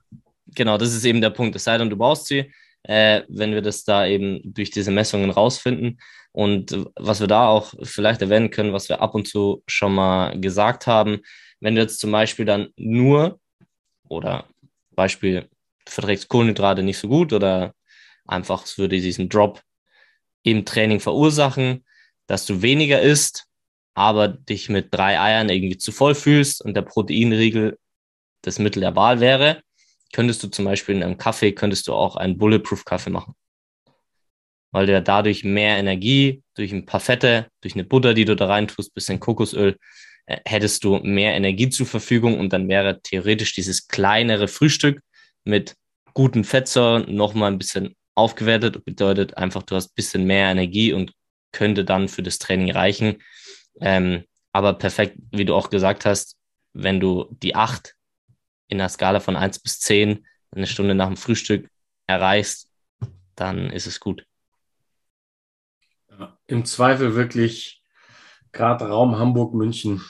Genau, 0.55 0.77
das 0.77 0.93
ist 0.93 1.05
eben 1.05 1.21
der 1.21 1.29
Punkt. 1.29 1.55
Es 1.55 1.65
sei 1.65 1.77
denn, 1.77 1.89
du 1.89 1.97
brauchst 1.97 2.27
sie, 2.27 2.51
äh, 2.87 3.23
wenn 3.27 3.53
wir 3.53 3.61
das 3.61 3.83
da 3.83 4.07
eben 4.07 4.41
durch 4.43 4.71
diese 4.71 4.91
Messungen 4.91 5.29
rausfinden. 5.29 5.99
Und 6.31 6.85
was 6.95 7.19
wir 7.19 7.27
da 7.27 7.47
auch 7.47 7.73
vielleicht 7.83 8.21
erwähnen 8.21 8.49
können, 8.49 8.73
was 8.73 8.89
wir 8.89 9.01
ab 9.01 9.13
und 9.13 9.27
zu 9.27 9.63
schon 9.67 9.93
mal 9.93 10.39
gesagt 10.39 10.87
haben, 10.87 11.19
wenn 11.59 11.75
du 11.75 11.81
jetzt 11.81 11.99
zum 11.99 12.11
Beispiel 12.11 12.45
dann 12.45 12.69
nur 12.77 13.39
oder 14.07 14.45
Beispiel 14.91 15.49
verträgst 15.85 16.29
Kohlenhydrate 16.29 16.83
nicht 16.83 16.97
so 16.97 17.07
gut 17.07 17.33
oder 17.33 17.73
einfach 18.25 18.63
es 18.63 18.77
würde 18.77 18.99
diesen 19.01 19.29
Drop 19.29 19.61
im 20.43 20.65
Training 20.65 20.99
verursachen, 20.99 21.83
dass 22.27 22.45
du 22.45 22.61
weniger 22.61 23.01
isst, 23.01 23.45
aber 23.95 24.27
dich 24.27 24.69
mit 24.69 24.93
drei 24.93 25.19
Eiern 25.19 25.49
irgendwie 25.49 25.77
zu 25.77 25.91
voll 25.91 26.15
fühlst 26.15 26.63
und 26.63 26.75
der 26.75 26.83
Proteinriegel 26.83 27.77
das 28.43 28.59
Mittel 28.59 28.81
der 28.81 28.95
Wahl 28.95 29.19
wäre, 29.19 29.61
könntest 30.13 30.43
du 30.43 30.47
zum 30.47 30.65
Beispiel 30.65 30.95
in 30.95 31.03
einem 31.03 31.17
Kaffee, 31.17 31.51
könntest 31.51 31.87
du 31.87 31.93
auch 31.93 32.15
einen 32.15 32.37
Bulletproof-Kaffee 32.37 33.09
machen. 33.09 33.35
Weil 34.71 34.85
du 34.85 34.93
ja 34.93 35.01
dadurch 35.01 35.43
mehr 35.43 35.77
Energie, 35.77 36.43
durch 36.55 36.71
ein 36.71 36.85
paar 36.85 36.99
Fette, 36.99 37.47
durch 37.61 37.75
eine 37.75 37.83
Butter, 37.83 38.13
die 38.13 38.25
du 38.25 38.35
da 38.35 38.47
rein 38.47 38.67
tust, 38.67 38.93
bisschen 38.93 39.19
Kokosöl, 39.19 39.77
äh, 40.25 40.39
hättest 40.45 40.83
du 40.83 40.97
mehr 40.97 41.35
Energie 41.35 41.69
zur 41.69 41.85
Verfügung 41.85 42.39
und 42.39 42.53
dann 42.53 42.67
wäre 42.67 43.01
theoretisch 43.01 43.53
dieses 43.53 43.87
kleinere 43.87 44.47
Frühstück 44.47 45.01
mit 45.45 45.75
guten 46.13 46.43
Fettsäuren 46.43 47.13
nochmal 47.13 47.51
ein 47.51 47.57
bisschen 47.57 47.95
aufgewertet. 48.15 48.83
Bedeutet 48.83 49.37
einfach, 49.37 49.63
du 49.63 49.75
hast 49.75 49.91
ein 49.91 49.95
bisschen 49.95 50.25
mehr 50.25 50.49
Energie 50.49 50.91
und 50.91 51.13
könnte 51.51 51.85
dann 51.85 52.09
für 52.09 52.23
das 52.23 52.39
Training 52.39 52.71
reichen. 52.71 53.21
Ähm, 53.79 54.23
aber 54.51 54.73
perfekt, 54.73 55.17
wie 55.31 55.45
du 55.45 55.55
auch 55.55 55.69
gesagt 55.69 56.05
hast, 56.05 56.35
wenn 56.73 56.99
du 56.99 57.27
die 57.41 57.55
acht 57.55 57.96
in 58.67 58.77
der 58.77 58.89
Skala 58.89 59.19
von 59.19 59.35
eins 59.35 59.59
bis 59.59 59.79
zehn 59.79 60.25
eine 60.51 60.67
Stunde 60.67 60.95
nach 60.95 61.07
dem 61.07 61.17
Frühstück 61.17 61.69
erreichst, 62.07 62.69
dann 63.35 63.69
ist 63.69 63.87
es 63.87 63.99
gut. 63.99 64.25
Ja, 66.09 66.37
Im 66.47 66.65
Zweifel 66.65 67.15
wirklich 67.15 67.83
gerade 68.51 68.87
Raum 68.87 69.17
Hamburg, 69.17 69.53
München. 69.53 70.03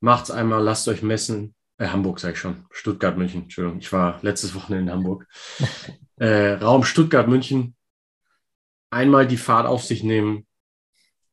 Macht's 0.00 0.30
einmal, 0.30 0.62
lasst 0.62 0.88
euch 0.88 1.02
messen. 1.02 1.54
Äh, 1.78 1.88
Hamburg 1.88 2.20
sage 2.20 2.34
ich 2.34 2.38
schon. 2.38 2.66
Stuttgart, 2.70 3.16
München. 3.16 3.42
Entschuldigung, 3.44 3.78
ich 3.78 3.92
war 3.92 4.18
letztes 4.22 4.54
Wochenende 4.54 4.90
in 4.90 4.96
Hamburg. 4.96 5.26
äh, 6.16 6.52
Raum 6.52 6.84
Stuttgart, 6.84 7.28
München. 7.28 7.74
Einmal 8.90 9.26
die 9.26 9.36
Fahrt 9.36 9.66
auf 9.66 9.82
sich 9.82 10.04
nehmen, 10.04 10.46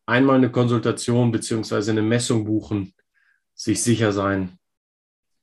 einmal 0.07 0.37
eine 0.37 0.51
Konsultation 0.51 1.31
beziehungsweise 1.31 1.91
eine 1.91 2.01
Messung 2.01 2.45
buchen, 2.45 2.93
sich 3.53 3.83
sicher 3.83 4.11
sein, 4.11 4.57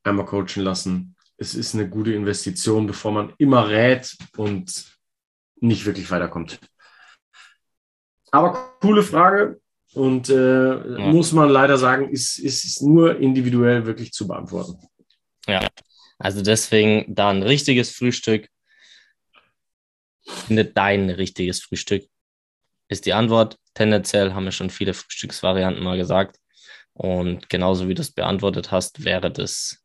einmal 0.03 0.27
coachen 0.27 0.65
lassen. 0.65 1.17
Es 1.39 1.55
ist 1.55 1.75
eine 1.75 1.89
gute 1.89 2.13
Investition, 2.13 2.87
bevor 2.87 3.13
man 3.13 3.33
immer 3.39 3.69
rät 3.69 4.17
und 4.37 4.99
nicht 5.61 5.87
wirklich 5.87 6.11
weiterkommt. 6.11 6.61
Aber 8.31 8.77
coole 8.81 9.03
Frage 9.03 9.61
und 9.95 10.29
äh, 10.29 10.35
ja. 10.35 11.07
muss 11.07 11.33
man 11.33 11.49
leider 11.49 11.79
sagen, 11.79 12.11
ist, 12.11 12.39
ist 12.39 12.83
nur 12.83 13.19
individuell 13.19 13.87
wirklich 13.87 14.13
zu 14.13 14.27
beantworten. 14.27 14.77
Ja, 15.47 15.67
also 16.19 16.43
deswegen 16.43 17.15
da 17.15 17.31
ein 17.31 17.43
richtiges 17.43 17.91
Frühstück. 17.91 18.49
Finde 20.27 20.67
dein 20.67 21.09
richtiges 21.09 21.63
Frühstück 21.63 22.05
ist 22.89 23.07
die 23.07 23.13
Antwort. 23.13 23.57
Tendenziell 23.75 24.35
haben 24.35 24.45
wir 24.45 24.53
schon 24.53 24.71
viele 24.71 24.95
Frühstücksvarianten 24.95 25.83
mal 25.83 25.97
gesagt. 25.97 26.39
Und 26.95 27.49
genauso 27.49 27.89
wie 27.89 27.95
du 27.95 28.03
es 28.03 28.11
beantwortet 28.11 28.73
hast, 28.73 29.05
wäre 29.05 29.31
das 29.31 29.85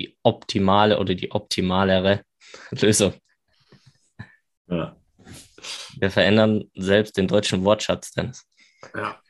die 0.00 0.16
optimale 0.22 0.98
oder 0.98 1.14
die 1.14 1.30
optimalere 1.30 2.24
Lösung. 2.70 3.14
Ja. 4.68 4.96
Wir 5.98 6.10
verändern 6.10 6.70
selbst 6.74 7.16
den 7.16 7.28
deutschen 7.28 7.64
Wortschatz, 7.64 8.12
Dennis. 8.12 8.46
Ja. 8.94 9.20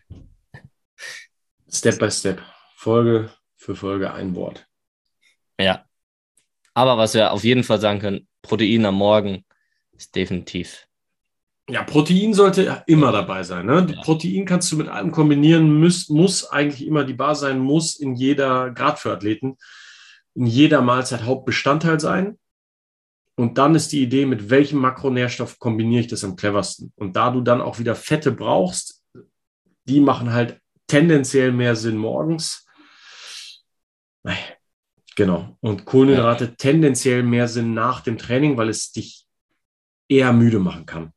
Step 1.69 1.99
by 1.99 2.11
Step. 2.11 2.41
Folge 2.77 3.31
für 3.57 3.75
Folge 3.75 4.13
ein 4.13 4.35
Wort. 4.35 4.67
Ja. 5.59 5.85
Aber 6.75 6.97
was 6.97 7.15
wir 7.15 7.33
auf 7.33 7.43
jeden 7.43 7.65
Fall 7.65 7.81
sagen 7.81 7.99
können, 7.99 8.29
Protein 8.43 8.87
am 8.87 8.95
Morgen 8.95 9.45
ist 9.93 10.15
definitiv 10.15 10.89
ja, 11.71 11.85
Protein 11.85 12.35
sollte 12.35 12.83
immer 12.87 13.13
dabei 13.13 13.43
sein. 13.43 13.67
Ne? 13.67 13.87
Ja. 13.89 14.03
Protein 14.03 14.45
kannst 14.45 14.71
du 14.73 14.77
mit 14.77 14.89
allem 14.89 15.13
kombinieren, 15.13 15.81
muss, 15.81 16.09
muss 16.09 16.45
eigentlich 16.51 16.87
immer 16.87 17.05
die 17.05 17.15
Bar 17.15 17.35
sein, 17.35 17.59
muss 17.59 17.97
in 17.97 18.15
jeder, 18.15 18.71
gerade 18.71 18.97
für 18.97 19.13
Athleten, 19.13 19.57
in 20.35 20.47
jeder 20.47 20.83
Mahlzeit 20.83 21.25
Hauptbestandteil 21.25 22.01
sein. 22.01 22.39
Und 23.37 23.57
dann 23.59 23.75
ist 23.75 23.93
die 23.93 24.03
Idee, 24.03 24.27
mit 24.27 24.51
welchem 24.51 24.81
Makronährstoff 24.81 25.59
kombiniere 25.59 26.03
ich 26.03 26.09
das 26.09 26.25
am 26.25 26.37
cleversten. 26.37 26.93
Und 26.97 27.17
da 27.17 27.31
du 27.31 27.41
dann 27.41 27.63
auch 27.63 27.79
wieder 27.79 27.95
Fette 27.95 28.33
brauchst, 28.33 29.03
die 29.89 30.01
machen 30.01 30.33
halt 30.33 30.61
tendenziell 30.87 31.53
mehr 31.53 31.75
Sinn 31.75 31.97
morgens. 31.97 32.67
Genau. 35.17 35.57
Und 35.61 35.87
Kohlenhydrate 35.87 36.45
ja. 36.45 36.51
tendenziell 36.59 37.23
mehr 37.23 37.49
Sinn 37.49 37.73
nach 37.73 38.01
dem 38.01 38.19
Training, 38.19 38.57
weil 38.57 38.69
es 38.69 38.93
dich 38.93 39.27
eher 40.09 40.33
müde 40.33 40.59
machen 40.59 40.85
kann. 40.85 41.13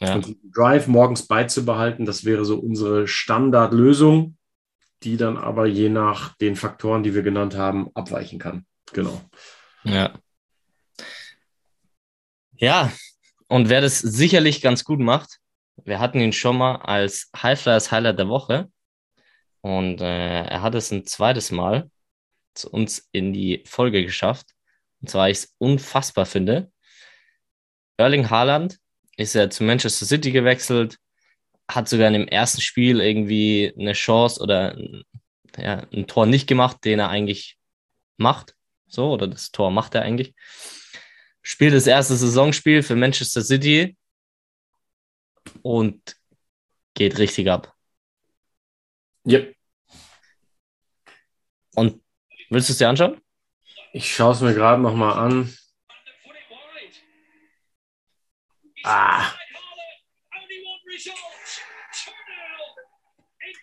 Ja. 0.00 0.14
Und 0.14 0.36
Drive 0.54 0.86
morgens 0.86 1.26
beizubehalten, 1.26 2.06
das 2.06 2.24
wäre 2.24 2.44
so 2.44 2.58
unsere 2.58 3.06
Standardlösung, 3.06 4.37
die 5.02 5.16
dann 5.16 5.36
aber 5.36 5.66
je 5.66 5.88
nach 5.88 6.36
den 6.36 6.56
Faktoren, 6.56 7.02
die 7.02 7.14
wir 7.14 7.22
genannt 7.22 7.56
haben, 7.56 7.90
abweichen 7.94 8.38
kann. 8.38 8.66
Genau. 8.92 9.20
Ja. 9.84 10.12
Ja, 12.56 12.92
und 13.46 13.68
wer 13.68 13.80
das 13.80 14.00
sicherlich 14.00 14.60
ganz 14.60 14.84
gut 14.84 14.98
macht, 14.98 15.38
wir 15.84 16.00
hatten 16.00 16.20
ihn 16.20 16.32
schon 16.32 16.58
mal 16.58 16.76
als 16.76 17.30
Highflyers 17.40 17.92
Highlight 17.92 18.18
der 18.18 18.28
Woche 18.28 18.70
und 19.60 20.00
äh, 20.00 20.42
er 20.42 20.62
hat 20.62 20.74
es 20.74 20.90
ein 20.90 21.06
zweites 21.06 21.50
Mal 21.50 21.90
zu 22.54 22.70
uns 22.70 23.08
in 23.12 23.32
die 23.32 23.62
Folge 23.64 24.04
geschafft. 24.04 24.54
Und 25.00 25.08
zwar, 25.08 25.30
ich 25.30 25.38
es 25.38 25.54
unfassbar 25.58 26.26
finde. 26.26 26.72
Erling 27.96 28.28
Haaland 28.30 28.78
ist 29.16 29.34
er 29.34 29.50
zu 29.50 29.64
Manchester 29.64 30.06
City 30.06 30.32
gewechselt, 30.32 30.98
hat 31.68 31.88
sogar 31.88 32.08
in 32.08 32.14
dem 32.14 32.28
ersten 32.28 32.60
Spiel 32.60 33.00
irgendwie 33.00 33.72
eine 33.78 33.92
Chance 33.92 34.40
oder 34.40 34.76
ja, 35.56 35.86
ein 35.92 36.06
Tor 36.06 36.26
nicht 36.26 36.46
gemacht, 36.46 36.84
den 36.84 36.98
er 36.98 37.10
eigentlich 37.10 37.58
macht. 38.16 38.54
So, 38.86 39.12
oder 39.12 39.26
das 39.26 39.50
Tor 39.50 39.70
macht 39.70 39.94
er 39.94 40.02
eigentlich. 40.02 40.34
Spielt 41.42 41.74
das 41.74 41.86
erste 41.86 42.16
Saisonspiel 42.16 42.82
für 42.82 42.96
Manchester 42.96 43.42
City 43.42 43.96
und 45.62 46.16
geht 46.94 47.18
richtig 47.18 47.50
ab. 47.50 47.74
Yep. 49.26 49.54
Und 51.74 52.02
willst 52.50 52.68
du 52.68 52.72
es 52.72 52.78
dir 52.78 52.88
anschauen? 52.88 53.20
Ich 53.92 54.14
schaue 54.14 54.32
es 54.32 54.40
mir 54.40 54.54
gerade 54.54 54.80
nochmal 54.80 55.18
an. 55.18 55.54
Ah. 58.84 59.37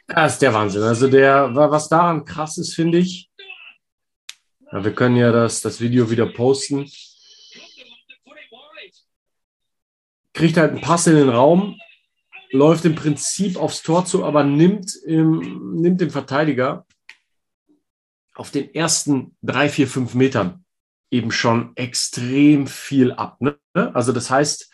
Das 0.07 0.33
ist 0.33 0.41
der 0.41 0.53
Wahnsinn. 0.53 0.83
Also 0.83 1.07
der, 1.07 1.55
was 1.55 1.89
daran 1.89 2.25
krass 2.25 2.57
ist, 2.57 2.73
finde 2.73 2.99
ich. 2.99 3.29
Ja, 4.71 4.83
wir 4.83 4.93
können 4.93 5.15
ja 5.15 5.31
das, 5.31 5.61
das 5.61 5.81
Video 5.81 6.09
wieder 6.09 6.27
posten. 6.27 6.89
Kriegt 10.33 10.57
halt 10.57 10.71
einen 10.71 10.81
Pass 10.81 11.07
in 11.07 11.15
den 11.15 11.29
Raum, 11.29 11.79
läuft 12.51 12.85
im 12.85 12.95
Prinzip 12.95 13.57
aufs 13.57 13.81
Tor 13.83 14.05
zu, 14.05 14.25
aber 14.25 14.43
nimmt, 14.43 14.93
im, 15.05 15.75
nimmt 15.81 16.01
den 16.01 16.11
Verteidiger 16.11 16.85
auf 18.35 18.51
den 18.51 18.73
ersten 18.75 19.37
drei, 19.41 19.69
vier, 19.69 19.87
fünf 19.87 20.13
Metern 20.13 20.65
eben 21.09 21.31
schon 21.31 21.71
extrem 21.75 22.67
viel 22.67 23.13
ab. 23.13 23.39
Ne? 23.39 23.57
Also 23.73 24.11
das 24.11 24.29
heißt, 24.29 24.71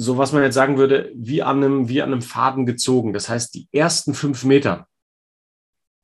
so 0.00 0.16
was 0.16 0.32
man 0.32 0.42
jetzt 0.42 0.54
sagen 0.54 0.78
würde, 0.78 1.12
wie 1.14 1.42
an 1.42 1.62
einem, 1.62 1.88
wie 1.90 2.00
an 2.00 2.10
einem 2.10 2.22
Faden 2.22 2.64
gezogen. 2.64 3.12
Das 3.12 3.28
heißt, 3.28 3.54
die 3.54 3.68
ersten 3.70 4.14
fünf 4.14 4.44
Meter, 4.44 4.88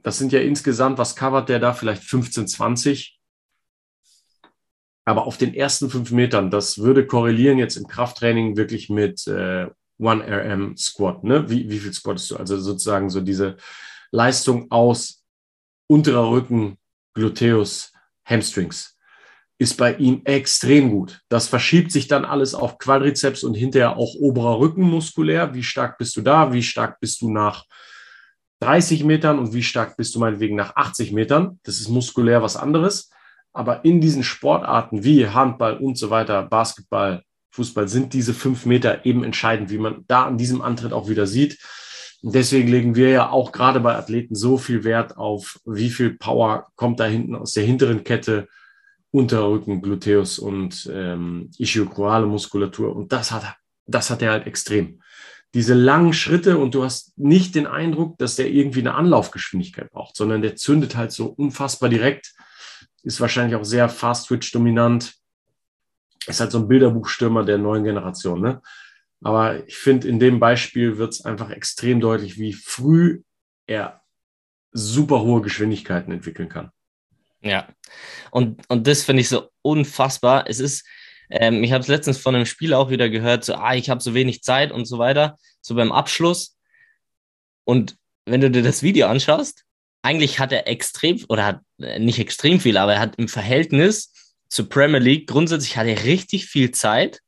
das 0.03 0.19
sind 0.19 0.33
ja 0.33 0.41
insgesamt, 0.41 0.99
was 0.99 1.17
covert 1.17 1.49
der 1.49 1.61
da? 1.61 1.73
Vielleicht 1.73 2.05
15, 2.05 2.47
20. 2.47 3.19
Aber 5.07 5.27
auf 5.27 5.39
den 5.39 5.55
ersten 5.55 5.89
fünf 5.89 6.11
Metern, 6.11 6.51
das 6.51 6.77
würde 6.77 7.07
korrelieren 7.07 7.57
jetzt 7.57 7.77
im 7.77 7.87
Krafttraining 7.87 8.59
wirklich 8.59 8.91
mit 8.91 9.27
äh, 9.29 9.67
1RM 9.99 10.77
Squat. 10.77 11.25
Ne? 11.25 11.49
Wie, 11.49 11.71
wie 11.71 11.79
viel 11.79 11.95
squattest 11.95 12.31
du? 12.33 12.37
Also 12.37 12.59
sozusagen 12.59 13.09
so 13.09 13.23
diese 13.23 13.57
Leistung 14.11 14.71
aus 14.71 15.25
unterer 15.87 16.31
Rücken, 16.31 16.77
Gluteus, 17.15 17.95
Hamstrings 18.27 18.96
ist 19.59 19.77
bei 19.77 19.95
ihm 19.95 20.21
extrem 20.25 20.91
gut. 20.91 21.21
Das 21.29 21.49
verschiebt 21.49 21.91
sich 21.91 22.09
dann 22.09 22.25
alles 22.25 22.55
auf 22.55 22.79
Quadrizeps 22.79 23.43
und 23.43 23.55
hinterher 23.55 23.97
auch 23.97 24.15
oberer 24.15 24.59
Rücken 24.59 24.83
muskulär. 24.83 25.55
Wie 25.55 25.63
stark 25.63 25.99
bist 25.99 26.17
du 26.17 26.23
da? 26.23 26.53
Wie 26.53 26.63
stark 26.63 27.01
bist 27.01 27.23
du 27.23 27.31
nach 27.31 27.65
30 28.61 29.05
Metern 29.05 29.39
und 29.39 29.55
wie 29.55 29.63
stark 29.63 29.97
bist 29.97 30.15
du 30.15 30.19
meinetwegen 30.19 30.57
nach 30.57 30.77
80 30.77 31.13
Metern? 31.13 31.59
Das 31.63 31.81
ist 31.81 31.89
muskulär 31.89 32.43
was 32.43 32.57
anderes. 32.57 33.11
Aber 33.55 33.85
in 33.87 34.03
diesen 34.03 34.23
Sportarten 34.23 35.05
wie 35.05 35.29
Handball 35.29 35.79
und 35.79 35.97
so 35.97 36.11
weiter, 36.11 36.43
Basketball, 36.43 37.23
Fußball, 37.53 37.89
sind 37.89 38.13
diese 38.13 38.35
fünf 38.35 38.67
Meter 38.67 39.07
eben 39.07 39.25
entscheidend, 39.25 39.71
wie 39.71 39.79
man 39.79 40.05
da 40.07 40.25
an 40.25 40.37
diesem 40.37 40.61
Antritt 40.61 40.93
auch 40.93 41.09
wieder 41.09 41.27
sieht. 41.27 41.59
Und 42.23 42.35
deswegen 42.35 42.69
legen 42.69 42.97
wir 42.97 43.09
ja 43.09 43.31
auch 43.31 43.53
gerade 43.53 43.81
bei 43.81 43.95
Athleten 43.95 44.35
so 44.35 44.59
viel 44.59 44.85
Wert 44.85 45.17
auf, 45.17 45.59
wie 45.65 45.89
viel 45.89 46.11
Power 46.11 46.67
kommt 46.77 47.01
da 47.01 47.05
hinten 47.05 47.35
aus 47.35 47.53
der 47.53 47.65
hinteren 47.65 48.05
Kette, 48.05 48.49
Unterrücken, 49.17 49.81
Gluteus 49.81 50.39
und 50.39 50.91
ähm, 50.93 51.51
ischiochorale 51.57 52.27
Muskulatur. 52.27 52.95
Und 52.95 53.13
das 53.13 53.33
hat, 53.33 53.57
das 53.87 54.11
hat 54.11 54.21
er 54.21 54.33
halt 54.33 54.47
extrem. 54.47 55.01
Diese 55.55 55.73
langen 55.73 56.13
Schritte 56.13 56.59
und 56.59 56.75
du 56.75 56.85
hast 56.85 57.17
nicht 57.17 57.55
den 57.55 57.67
Eindruck, 57.67 58.19
dass 58.19 58.37
der 58.37 58.51
irgendwie 58.51 58.81
eine 58.81 58.95
Anlaufgeschwindigkeit 58.95 59.91
braucht, 59.91 60.17
sondern 60.17 60.43
der 60.43 60.57
zündet 60.57 60.97
halt 60.97 61.13
so 61.13 61.29
unfassbar 61.29 61.89
direkt, 61.89 62.35
ist 63.05 63.19
wahrscheinlich 63.23 63.57
auch 63.57 63.65
sehr 63.65 63.89
Fast-Twitch-dominant, 63.89 65.15
ist 66.27 66.41
halt 66.41 66.53
so 66.53 66.59
ein 66.59 66.69
Bilderbuchstürmer 66.69 67.43
der 67.43 67.57
neuen 67.57 67.85
Generation. 67.85 68.43
Ne? 68.43 68.61
Aber 69.23 69.67
ich 69.67 69.79
finde, 69.79 70.09
in 70.09 70.21
dem 70.21 70.41
Beispiel 70.41 70.99
wird 70.99 71.15
es 71.15 71.25
einfach 71.25 71.49
extrem 71.49 72.01
deutlich, 72.01 72.39
wie 72.39 72.53
früh 72.53 73.23
er 73.67 74.03
super 74.73 75.23
hohe 75.23 75.41
Geschwindigkeiten 75.41 76.13
entwickeln 76.13 76.51
kann. 76.51 76.71
Ja, 77.47 77.69
und, 78.31 78.69
und 78.69 78.87
das 78.87 79.05
finde 79.05 79.23
ich 79.23 79.29
so 79.29 79.49
unfassbar. 79.63 80.49
Es 80.49 80.61
ist, 80.61 80.87
ähm, 81.31 81.63
ich 81.63 81.73
habe 81.73 81.83
es 81.83 81.89
letztens 81.89 82.19
von 82.19 82.35
einem 82.35 82.47
Spiel 82.47 82.75
auch 82.75 82.91
wieder 82.91 83.09
gehört, 83.09 83.45
so, 83.45 83.55
ah, 83.55 83.75
ich 83.75 83.91
habe 83.91 84.03
so 84.03 84.15
wenig 84.15 84.43
Zeit 84.43 84.73
und 84.73 84.87
so 84.87 84.99
weiter, 84.99 85.39
so 85.61 85.75
beim 85.75 85.93
Abschluss. 85.93 86.57
Und 87.65 87.97
wenn 88.25 88.41
du 88.41 88.51
dir 88.51 88.63
das 88.63 88.83
Video 88.83 89.07
anschaust, 89.07 89.65
eigentlich 90.03 90.39
hat 90.39 90.53
er 90.53 90.69
extrem, 90.69 91.25
oder 91.29 91.45
hat 91.45 91.61
äh, 91.81 91.99
nicht 91.99 92.19
extrem 92.19 92.61
viel, 92.61 92.77
aber 92.77 92.95
er 92.95 93.01
hat 93.01 93.17
im 93.17 93.29
Verhältnis 93.29 94.13
zur 94.49 94.69
Premier 94.69 95.01
League 95.01 95.27
grundsätzlich 95.27 95.77
hat 95.77 95.87
er 95.87 96.05
richtig 96.05 96.47
viel 96.47 96.71
Zeit 96.71 97.21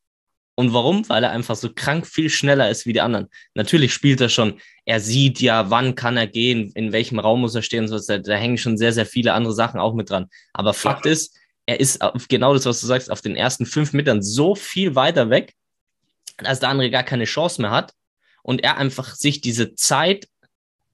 und 0.58 0.72
warum? 0.72 1.08
Weil 1.08 1.22
er 1.22 1.30
einfach 1.30 1.54
so 1.54 1.72
krank 1.72 2.04
viel 2.04 2.28
schneller 2.28 2.68
ist 2.68 2.84
wie 2.84 2.92
die 2.92 3.00
anderen. 3.00 3.28
Natürlich 3.54 3.94
spielt 3.94 4.20
er 4.20 4.28
schon, 4.28 4.60
er 4.84 4.98
sieht 4.98 5.40
ja, 5.40 5.70
wann 5.70 5.94
kann 5.94 6.16
er 6.16 6.26
gehen, 6.26 6.72
in 6.74 6.90
welchem 6.90 7.20
Raum 7.20 7.42
muss 7.42 7.54
er 7.54 7.62
stehen 7.62 7.84
und 7.84 7.88
so. 7.88 8.00
Da, 8.04 8.18
da 8.18 8.34
hängen 8.34 8.58
schon 8.58 8.76
sehr, 8.76 8.92
sehr 8.92 9.06
viele 9.06 9.34
andere 9.34 9.54
Sachen 9.54 9.78
auch 9.78 9.94
mit 9.94 10.10
dran. 10.10 10.26
Aber 10.52 10.74
Fakt 10.74 11.06
ist, 11.06 11.36
er 11.66 11.78
ist 11.78 12.02
auf 12.02 12.26
genau 12.26 12.54
das, 12.54 12.66
was 12.66 12.80
du 12.80 12.88
sagst, 12.88 13.08
auf 13.08 13.20
den 13.20 13.36
ersten 13.36 13.66
fünf 13.66 13.92
Metern 13.92 14.20
so 14.20 14.56
viel 14.56 14.96
weiter 14.96 15.30
weg, 15.30 15.54
dass 16.38 16.58
der 16.58 16.70
andere 16.70 16.90
gar 16.90 17.04
keine 17.04 17.26
Chance 17.26 17.62
mehr 17.62 17.70
hat 17.70 17.94
und 18.42 18.64
er 18.64 18.78
einfach 18.78 19.14
sich 19.14 19.40
diese 19.40 19.76
Zeit 19.76 20.26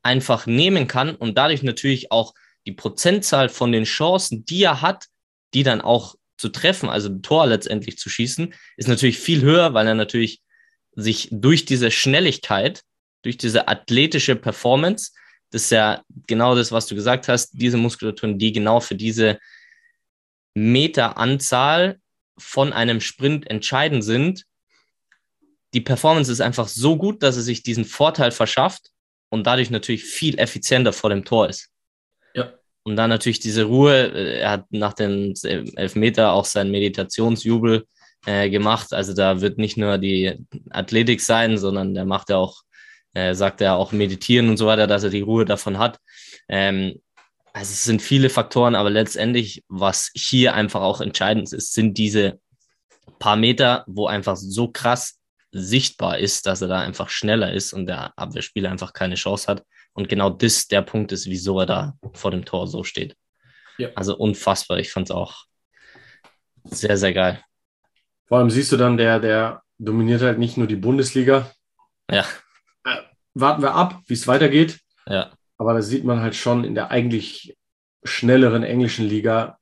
einfach 0.03 0.45
nehmen 0.45 0.89
kann 0.89 1.17
und 1.17 1.39
dadurch 1.39 1.63
natürlich 1.63 2.13
auch 2.13 2.35
die 2.67 2.73
Prozentzahl 2.73 3.49
von 3.49 3.73
den 3.73 3.85
Chancen, 3.85 4.45
die 4.45 4.63
er 4.63 4.83
hat, 4.83 5.07
die 5.55 5.63
dann 5.63 5.81
auch 5.81 6.17
zu 6.45 6.51
treffen, 6.51 6.91
also 6.91 7.09
ein 7.09 7.23
Tor 7.23 7.47
letztendlich 7.47 7.97
zu 7.97 8.11
schießen, 8.11 8.53
ist 8.77 8.89
natürlich 8.89 9.19
viel 9.19 9.41
höher, 9.41 9.73
weil 9.73 9.87
er 9.87 9.95
natürlich 9.95 10.43
sich 10.95 11.29
durch 11.31 11.65
diese 11.65 11.91
Schnelligkeit, 11.91 12.83
durch 13.23 13.39
diese 13.39 13.67
athletische 13.67 14.37
Performance, 14.37 15.13
das 15.51 15.63
ist 15.63 15.71
ja 15.71 16.03
genau 16.27 16.55
das, 16.55 16.71
was 16.71 16.87
du 16.87 16.95
gesagt 16.95 17.29
hast, 17.29 17.53
diese 17.55 17.79
Muskulaturen, 17.79 18.39
die 18.39 18.53
genau 18.53 18.81
für 18.81 18.95
diese 18.95 19.39
Meteranzahl 20.53 21.99
von 22.37 22.75
einem 22.75 23.01
Sprint 23.01 23.51
entscheidend 23.51 24.05
sind. 24.05 24.45
Die 25.73 25.81
Performance 25.81 26.31
ist 26.31 26.43
einfach 26.43 26.69
so 26.69 26.99
gut, 26.99 27.23
dass 27.23 27.37
er 27.37 27.43
sich 27.43 27.63
diesen 27.63 27.87
Vorteil 27.87 28.33
verschafft 28.33 28.91
und 29.31 29.47
dadurch 29.47 29.71
natürlich 29.71 30.05
viel 30.05 30.39
effizienter 30.39 30.93
vor 30.93 31.09
dem 31.09 31.25
Tor 31.25 31.49
ist. 31.49 31.71
Und 32.85 32.97
dann 32.97 33.11
natürlich 33.11 33.41
diese 33.41 33.65
Ruhe. 33.65 34.13
Äh, 34.13 34.41
er 34.41 34.51
hat 34.51 34.67
nach 34.71 34.93
dem 34.93 35.35
Elfmeter 35.43 36.33
auch 36.33 36.45
seinen 36.45 36.71
Meditationsjubel 36.71 37.87
äh, 38.27 38.51
gemacht. 38.51 38.93
Also 38.93 39.15
da 39.15 39.41
wird 39.41 39.59
nicht 39.59 39.77
nur 39.77 39.99
die 39.99 40.35
Athletik 40.71 41.21
sein, 41.21 41.59
sondern 41.59 41.95
der 41.95 42.05
macht 42.05 42.31
ja 42.31 42.37
auch, 42.37 42.63
äh, 43.15 43.35
sagt 43.35 43.61
er 43.61 43.77
auch 43.77 43.93
meditieren 43.93 44.49
und 44.49 44.59
so 44.59 44.67
weiter, 44.67 44.87
dass 44.87 45.05
er 45.05 45.11
die 45.11 45.23
Ruhe 45.23 45.45
davon 45.45 45.79
hat. 45.79 45.99
Ähm, 46.49 47.01
also 47.53 47.71
es 47.71 47.85
sind 47.85 48.03
viele 48.03 48.31
Faktoren, 48.31 48.75
aber 48.75 48.91
letztendlich, 48.91 49.65
was 49.69 50.11
hier 50.15 50.55
einfach 50.55 50.81
auch 50.81 51.01
entscheidend 51.01 51.53
ist, 51.53 51.73
sind 51.73 51.99
diese 51.99 52.41
paar 53.19 53.37
Meter, 53.37 53.85
wo 53.87 54.07
einfach 54.07 54.37
so 54.37 54.69
krass 54.69 55.21
sichtbar 55.53 56.19
ist, 56.19 56.47
dass 56.47 56.63
er 56.63 56.69
da 56.69 56.81
einfach 56.81 57.09
schneller 57.09 57.53
ist 57.53 57.73
und 57.73 57.87
der 57.87 58.13
Abwehrspieler 58.19 58.71
einfach 58.71 58.93
keine 58.93 59.15
Chance 59.15 59.47
hat. 59.47 59.65
Und 59.95 60.09
genau 60.09 60.29
das 60.29 60.67
der 60.67 60.83
Punkt 60.83 61.13
ist, 61.13 61.27
wieso 61.27 61.61
er 61.61 61.67
da 61.67 61.99
vor 62.13 62.33
dem 62.33 62.45
Tor 62.45 62.67
so 62.67 62.83
steht. 62.83 63.17
Ja. 63.79 63.91
Also 63.95 64.17
unfassbar. 64.17 64.79
Ich 64.79 64.93
fand 64.93 65.09
es 65.09 65.15
auch 65.15 65.45
sehr, 66.65 66.97
sehr 66.97 67.15
geil. 67.15 67.43
Vor 68.27 68.39
allem 68.39 68.51
siehst 68.51 68.73
du 68.73 68.77
dann, 68.77 68.97
der, 68.97 69.21
der 69.21 69.63
dominiert 69.79 70.23
halt 70.23 70.39
nicht 70.39 70.57
nur 70.57 70.67
die 70.67 70.77
Bundesliga. 70.77 71.51
Ja. 72.11 72.27
Äh, 72.85 73.03
warten 73.35 73.63
wir 73.63 73.75
ab, 73.75 74.03
wie 74.07 74.15
es 74.15 74.27
weitergeht. 74.27 74.81
Ja. 75.07 75.33
Aber 75.59 75.75
da 75.75 75.83
sieht 75.83 76.05
man 76.05 76.21
halt 76.21 76.35
schon 76.35 76.65
in 76.65 76.75
der 76.75 76.91
eigentlich 76.91 77.57
schnelleren 78.03 78.65
englischen 78.65 79.07
Liga 79.07 79.59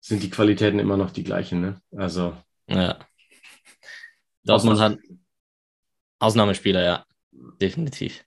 sind 0.00 0.22
die 0.22 0.30
Qualitäten 0.30 0.78
immer 0.78 0.98
noch 0.98 1.10
die 1.10 1.24
gleichen. 1.24 1.60
Ne? 1.62 1.80
Also. 1.96 2.36
Ja. 2.66 2.98
Dortmund 4.44 4.78
hat 4.78 4.98
Ausnahmespieler, 6.18 6.82
ja. 6.82 7.06
Definitiv 7.32 8.24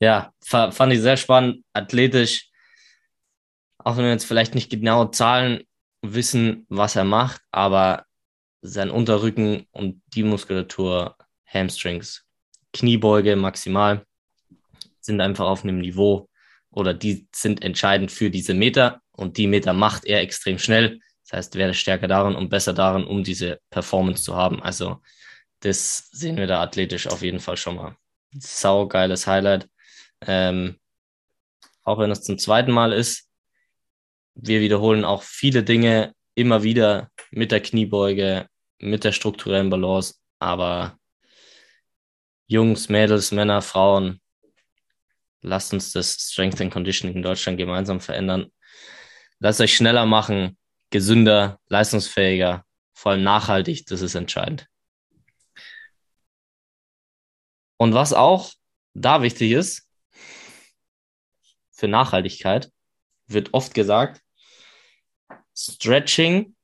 ja, 0.00 0.32
fand 0.42 0.92
ich 0.92 1.00
sehr 1.00 1.16
spannend, 1.16 1.64
athletisch. 1.72 2.50
Auch 3.78 3.96
wenn 3.96 4.04
wir 4.04 4.10
jetzt 4.10 4.26
vielleicht 4.26 4.54
nicht 4.54 4.70
genau 4.70 5.06
Zahlen 5.06 5.62
wissen, 6.02 6.66
was 6.68 6.96
er 6.96 7.04
macht, 7.04 7.40
aber 7.50 8.04
sein 8.62 8.90
Unterrücken 8.90 9.66
und 9.70 10.02
die 10.08 10.22
Muskulatur, 10.22 11.16
Hamstrings, 11.46 12.24
Kniebeuge 12.72 13.36
maximal, 13.36 14.04
sind 15.00 15.20
einfach 15.20 15.46
auf 15.46 15.62
einem 15.62 15.78
Niveau 15.78 16.28
oder 16.70 16.92
die 16.92 17.28
sind 17.34 17.62
entscheidend 17.62 18.10
für 18.10 18.30
diese 18.30 18.54
Meter 18.54 19.00
und 19.12 19.36
die 19.36 19.46
Meter 19.46 19.72
macht 19.72 20.04
er 20.04 20.20
extrem 20.20 20.58
schnell. 20.58 20.98
Das 21.24 21.38
heißt, 21.38 21.54
werde 21.54 21.74
stärker 21.74 22.08
darin 22.08 22.34
und 22.36 22.50
besser 22.50 22.72
darin, 22.72 23.04
um 23.04 23.24
diese 23.24 23.60
Performance 23.70 24.22
zu 24.22 24.36
haben. 24.36 24.62
Also 24.62 25.00
das 25.60 26.08
sehen 26.12 26.36
wir 26.36 26.46
da 26.46 26.62
athletisch 26.62 27.06
auf 27.06 27.22
jeden 27.22 27.40
Fall 27.40 27.56
schon 27.56 27.76
mal. 27.76 27.96
Sau 28.32 28.86
geiles 28.86 29.26
Highlight. 29.26 29.68
Ähm, 30.22 30.78
auch 31.82 31.98
wenn 31.98 32.10
es 32.10 32.22
zum 32.22 32.38
zweiten 32.38 32.72
Mal 32.72 32.92
ist, 32.92 33.30
wir 34.34 34.60
wiederholen 34.60 35.04
auch 35.04 35.22
viele 35.22 35.62
Dinge 35.62 36.14
immer 36.34 36.62
wieder 36.62 37.10
mit 37.30 37.52
der 37.52 37.62
Kniebeuge, 37.62 38.48
mit 38.78 39.04
der 39.04 39.12
strukturellen 39.12 39.70
Balance. 39.70 40.14
Aber 40.38 40.98
Jungs, 42.46 42.88
Mädels, 42.88 43.32
Männer, 43.32 43.62
Frauen, 43.62 44.20
lasst 45.40 45.72
uns 45.72 45.92
das 45.92 46.14
Strength 46.14 46.60
and 46.60 46.72
Conditioning 46.72 47.16
in 47.16 47.22
Deutschland 47.22 47.58
gemeinsam 47.58 48.00
verändern. 48.00 48.52
Lasst 49.38 49.60
euch 49.60 49.74
schneller 49.74 50.06
machen, 50.06 50.58
gesünder, 50.90 51.60
leistungsfähiger, 51.68 52.64
vor 52.94 53.12
allem 53.12 53.22
nachhaltig, 53.22 53.86
das 53.86 54.02
ist 54.02 54.14
entscheidend. 54.14 54.66
Und 57.78 57.94
was 57.94 58.12
auch 58.12 58.52
da 58.94 59.22
wichtig 59.22 59.52
ist, 59.52 59.85
für 61.76 61.88
Nachhaltigkeit 61.88 62.72
wird 63.26 63.54
oft 63.54 63.74
gesagt, 63.74 64.22
Stretching 65.54 66.54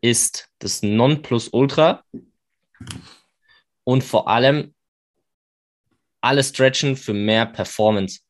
ist 0.00 0.50
das 0.58 0.82
Nonplusultra 0.82 2.04
und 3.84 4.02
vor 4.02 4.28
allem 4.28 4.74
alle 6.20 6.42
Stretchen 6.42 6.96
für 6.96 7.14
mehr 7.14 7.46
Performance. 7.46 8.20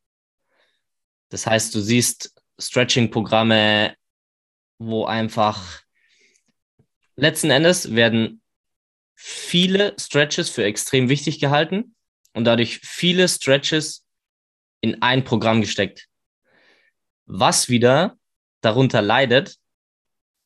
Das 1.30 1.46
heißt, 1.46 1.74
du 1.74 1.80
siehst 1.80 2.34
Stretching-Programme, 2.58 3.96
wo 4.78 5.04
einfach 5.04 5.82
letzten 7.16 7.50
Endes 7.50 7.94
werden 7.94 8.42
viele 9.14 9.96
Stretches 9.98 10.50
für 10.50 10.64
extrem 10.64 11.08
wichtig 11.08 11.40
gehalten 11.40 11.96
und 12.34 12.44
dadurch 12.44 12.80
viele 12.80 13.28
Stretches 13.28 14.05
in 14.86 15.02
ein 15.02 15.24
Programm 15.24 15.60
gesteckt. 15.60 16.06
Was 17.26 17.68
wieder 17.68 18.16
darunter 18.60 19.02
leidet, 19.02 19.56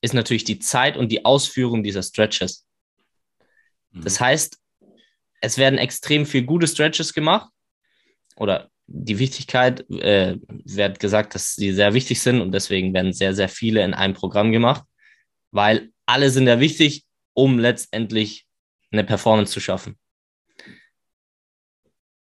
ist 0.01 0.13
natürlich 0.13 0.43
die 0.43 0.59
Zeit 0.59 0.97
und 0.97 1.11
die 1.11 1.25
Ausführung 1.25 1.83
dieser 1.83 2.03
Stretches. 2.03 2.65
Mhm. 3.91 4.03
Das 4.03 4.19
heißt, 4.19 4.57
es 5.41 5.57
werden 5.57 5.79
extrem 5.79 6.25
viel 6.25 6.43
gute 6.43 6.67
Stretches 6.67 7.13
gemacht 7.13 7.51
oder 8.35 8.69
die 8.87 9.19
Wichtigkeit 9.19 9.89
äh, 9.89 10.37
wird 10.47 10.99
gesagt, 10.99 11.35
dass 11.35 11.53
sie 11.53 11.71
sehr 11.71 11.93
wichtig 11.93 12.21
sind 12.21 12.41
und 12.41 12.51
deswegen 12.51 12.93
werden 12.93 13.13
sehr, 13.13 13.33
sehr 13.33 13.49
viele 13.49 13.83
in 13.83 13.93
einem 13.93 14.13
Programm 14.13 14.51
gemacht, 14.51 14.83
weil 15.51 15.91
alle 16.05 16.29
sind 16.29 16.47
ja 16.47 16.59
wichtig, 16.59 17.05
um 17.33 17.57
letztendlich 17.59 18.47
eine 18.91 19.03
Performance 19.03 19.53
zu 19.53 19.59
schaffen. 19.59 19.97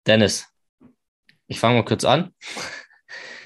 Dennis, 0.06 0.46
ich 1.50 1.58
fange 1.58 1.76
mal 1.76 1.84
kurz 1.84 2.04
an. 2.04 2.32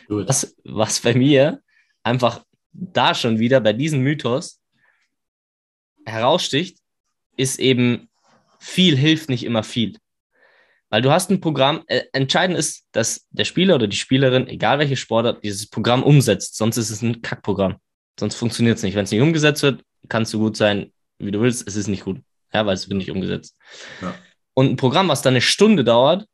Was, 0.09 0.55
was 0.63 1.01
bei 1.01 1.15
mir 1.15 1.63
einfach 2.03 2.45
da 2.73 3.15
schon 3.15 3.39
wieder 3.39 3.61
bei 3.61 3.73
diesem 3.73 4.01
Mythos 4.01 4.61
heraussticht, 6.05 6.79
ist 7.37 7.59
eben, 7.59 8.11
viel 8.61 8.97
hilft 8.97 9.31
nicht 9.31 9.45
immer 9.45 9.63
viel. 9.63 9.97
Weil 10.91 11.01
du 11.01 11.11
hast 11.11 11.31
ein 11.31 11.41
Programm, 11.41 11.83
äh, 11.87 12.03
entscheidend 12.13 12.59
ist, 12.59 12.87
dass 12.93 13.27
der 13.31 13.47
Spieler 13.47 13.77
oder 13.77 13.89
die 13.89 13.97
Spielerin, 13.97 14.49
egal 14.49 14.79
welche 14.79 14.97
Sportart, 14.97 15.43
dieses 15.43 15.67
Programm 15.67 16.03
umsetzt. 16.03 16.57
Sonst 16.57 16.77
ist 16.77 16.91
es 16.91 17.01
ein 17.01 17.23
Kackprogramm. 17.23 17.77
Sonst 18.21 18.37
funktioniert 18.37 18.77
es 18.77 18.83
nicht. 18.83 18.95
Wenn 18.95 19.05
es 19.05 19.11
nicht 19.11 19.23
umgesetzt 19.23 19.63
wird, 19.63 19.83
kannst 20.09 20.33
du 20.35 20.39
gut 20.39 20.59
sein, 20.59 20.93
wie 21.19 21.31
du 21.31 21.41
willst. 21.41 21.67
Es 21.67 21.75
ist 21.75 21.89
nicht 21.89 22.05
gut. 22.05 22.21
Ja, 22.53 22.67
weil 22.67 22.75
es 22.75 22.87
wird 22.89 22.99
nicht 22.99 23.11
umgesetzt. 23.11 23.57
Ja. 24.03 24.15
Und 24.53 24.73
ein 24.73 24.77
Programm, 24.77 25.09
was 25.09 25.23
dann 25.23 25.33
eine 25.33 25.41
Stunde 25.41 25.85
dauert, 25.85 26.27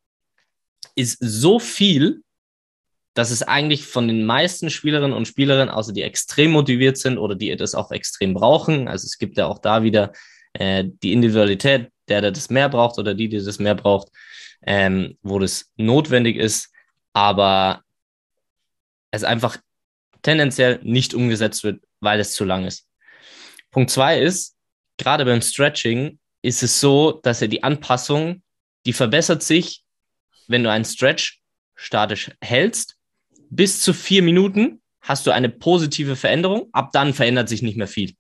ist 0.94 1.18
so 1.20 1.58
viel, 1.58 2.22
dass 3.14 3.30
es 3.30 3.42
eigentlich 3.42 3.86
von 3.86 4.06
den 4.08 4.24
meisten 4.24 4.70
Spielerinnen 4.70 5.16
und 5.16 5.26
Spielern, 5.26 5.68
außer 5.68 5.92
die 5.92 6.02
extrem 6.02 6.52
motiviert 6.52 6.96
sind 6.96 7.18
oder 7.18 7.34
die 7.34 7.54
das 7.56 7.74
auch 7.74 7.90
extrem 7.90 8.34
brauchen, 8.34 8.88
also 8.88 9.04
es 9.04 9.18
gibt 9.18 9.36
ja 9.36 9.46
auch 9.46 9.58
da 9.58 9.82
wieder 9.82 10.12
äh, 10.52 10.84
die 11.02 11.12
Individualität, 11.12 11.90
der, 12.08 12.20
der 12.20 12.30
das 12.30 12.50
mehr 12.50 12.68
braucht 12.68 12.98
oder 12.98 13.14
die, 13.14 13.28
die 13.28 13.42
das 13.42 13.58
mehr 13.58 13.74
braucht, 13.74 14.08
ähm, 14.62 15.16
wo 15.22 15.38
das 15.38 15.70
notwendig 15.76 16.36
ist, 16.36 16.70
aber 17.12 17.82
es 19.10 19.24
einfach 19.24 19.58
tendenziell 20.22 20.80
nicht 20.82 21.14
umgesetzt 21.14 21.64
wird, 21.64 21.82
weil 22.00 22.20
es 22.20 22.32
zu 22.32 22.44
lang 22.44 22.66
ist. 22.66 22.86
Punkt 23.70 23.90
zwei 23.90 24.20
ist, 24.20 24.56
gerade 24.96 25.24
beim 25.24 25.42
Stretching 25.42 26.18
ist 26.42 26.62
es 26.62 26.80
so, 26.80 27.20
dass 27.22 27.42
er 27.42 27.48
die 27.48 27.62
Anpassung, 27.62 28.42
die 28.86 28.92
verbessert 28.92 29.42
sich, 29.42 29.84
wenn 30.48 30.62
du 30.62 30.70
einen 30.70 30.84
Stretch 30.84 31.40
statisch 31.74 32.30
hältst 32.40 32.96
bis 33.50 33.82
zu 33.82 33.92
vier 33.92 34.22
Minuten 34.22 34.80
hast 35.00 35.26
du 35.26 35.32
eine 35.32 35.48
positive 35.48 36.16
Veränderung. 36.16 36.68
Ab 36.72 36.90
dann 36.92 37.14
verändert 37.14 37.48
sich 37.48 37.62
nicht 37.62 37.76
mehr 37.76 37.88
viel. 37.88 38.14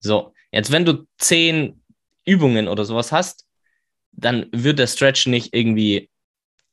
So, 0.00 0.32
jetzt 0.52 0.70
wenn 0.70 0.84
du 0.84 1.06
zehn 1.18 1.82
Übungen 2.24 2.68
oder 2.68 2.84
sowas 2.84 3.12
hast, 3.12 3.46
dann 4.12 4.46
wird 4.52 4.78
der 4.78 4.86
Stretch 4.86 5.26
nicht 5.26 5.54
irgendwie 5.54 6.10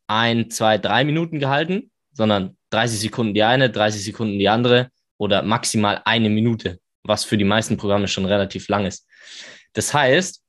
ein, 0.08 0.50
zwei, 0.50 0.78
drei 0.78 1.04
Minuten 1.04 1.40
gehalten, 1.40 1.92
sondern 2.12 2.58
30 2.70 3.00
Sekunden 3.00 3.34
die 3.34 3.44
eine, 3.44 3.70
30 3.70 4.04
Sekunden 4.04 4.38
die 4.38 4.50
andere 4.50 4.90
oder 5.18 5.42
maximal 5.42 6.02
eine 6.06 6.30
Minute, 6.30 6.80
was 7.04 7.24
für 7.24 7.38
die 7.38 7.44
meisten 7.44 7.78
Programme 7.78 8.08
schon 8.08 8.26
relativ 8.26 8.68
lang 8.68 8.86
ist. 8.86 9.08
Das 9.74 9.94
heißt, 9.94 10.43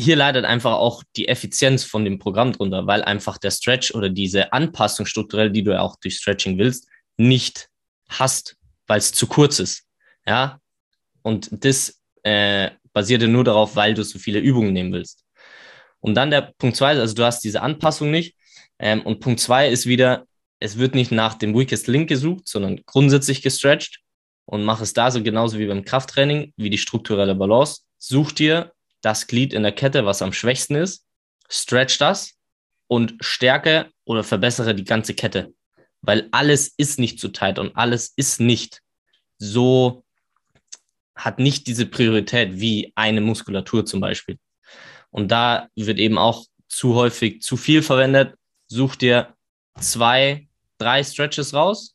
hier 0.00 0.16
leidet 0.16 0.44
einfach 0.44 0.72
auch 0.72 1.04
die 1.16 1.28
Effizienz 1.28 1.84
von 1.84 2.04
dem 2.04 2.18
Programm 2.18 2.52
drunter, 2.52 2.86
weil 2.86 3.02
einfach 3.02 3.38
der 3.38 3.50
Stretch 3.50 3.94
oder 3.94 4.08
diese 4.08 4.52
Anpassung 4.52 5.06
strukturell, 5.06 5.50
die 5.50 5.62
du 5.62 5.72
ja 5.72 5.80
auch 5.80 5.96
durch 5.96 6.16
Stretching 6.16 6.58
willst, 6.58 6.88
nicht 7.16 7.68
hast, 8.08 8.56
weil 8.86 8.98
es 8.98 9.12
zu 9.12 9.26
kurz 9.26 9.58
ist. 9.58 9.84
Ja. 10.26 10.58
Und 11.22 11.48
das 11.64 12.00
äh, 12.22 12.70
basiert 12.92 13.22
ja 13.22 13.28
nur 13.28 13.44
darauf, 13.44 13.76
weil 13.76 13.94
du 13.94 14.02
so 14.02 14.18
viele 14.18 14.40
Übungen 14.40 14.72
nehmen 14.72 14.92
willst. 14.92 15.24
Und 16.00 16.14
dann 16.14 16.30
der 16.30 16.52
Punkt 16.58 16.76
zwei, 16.76 16.98
also 16.98 17.14
du 17.14 17.24
hast 17.24 17.44
diese 17.44 17.62
Anpassung 17.62 18.10
nicht. 18.10 18.36
Ähm, 18.78 19.02
und 19.02 19.20
Punkt 19.20 19.40
zwei 19.40 19.68
ist 19.68 19.86
wieder, 19.86 20.26
es 20.58 20.78
wird 20.78 20.94
nicht 20.94 21.12
nach 21.12 21.34
dem 21.34 21.54
Weakest 21.54 21.86
Link 21.88 22.08
gesucht, 22.08 22.48
sondern 22.48 22.80
grundsätzlich 22.86 23.42
gestretched 23.42 24.00
und 24.46 24.64
mach 24.64 24.80
es 24.80 24.94
da 24.94 25.10
so 25.10 25.22
genauso 25.22 25.58
wie 25.58 25.66
beim 25.66 25.84
Krafttraining, 25.84 26.52
wie 26.56 26.70
die 26.70 26.78
strukturelle 26.78 27.34
Balance. 27.34 27.82
Such 27.98 28.32
dir 28.32 28.72
das 29.02 29.26
Glied 29.26 29.52
in 29.52 29.62
der 29.62 29.72
Kette, 29.72 30.04
was 30.06 30.22
am 30.22 30.32
schwächsten 30.32 30.74
ist, 30.74 31.06
stretch 31.48 31.98
das 31.98 32.34
und 32.86 33.14
stärke 33.20 33.90
oder 34.04 34.24
verbessere 34.24 34.74
die 34.74 34.84
ganze 34.84 35.14
Kette. 35.14 35.52
Weil 36.02 36.28
alles 36.32 36.68
ist 36.76 36.98
nicht 36.98 37.20
zu 37.20 37.28
tight 37.28 37.58
und 37.58 37.76
alles 37.76 38.12
ist 38.16 38.40
nicht 38.40 38.82
so, 39.38 40.04
hat 41.14 41.38
nicht 41.38 41.66
diese 41.66 41.86
Priorität 41.86 42.60
wie 42.60 42.92
eine 42.94 43.20
Muskulatur 43.20 43.84
zum 43.84 44.00
Beispiel. 44.00 44.38
Und 45.10 45.30
da 45.30 45.68
wird 45.74 45.98
eben 45.98 46.18
auch 46.18 46.46
zu 46.68 46.94
häufig 46.94 47.42
zu 47.42 47.56
viel 47.56 47.82
verwendet. 47.82 48.34
Such 48.68 48.96
dir 48.96 49.34
zwei, 49.78 50.48
drei 50.78 51.02
Stretches 51.02 51.52
raus, 51.52 51.94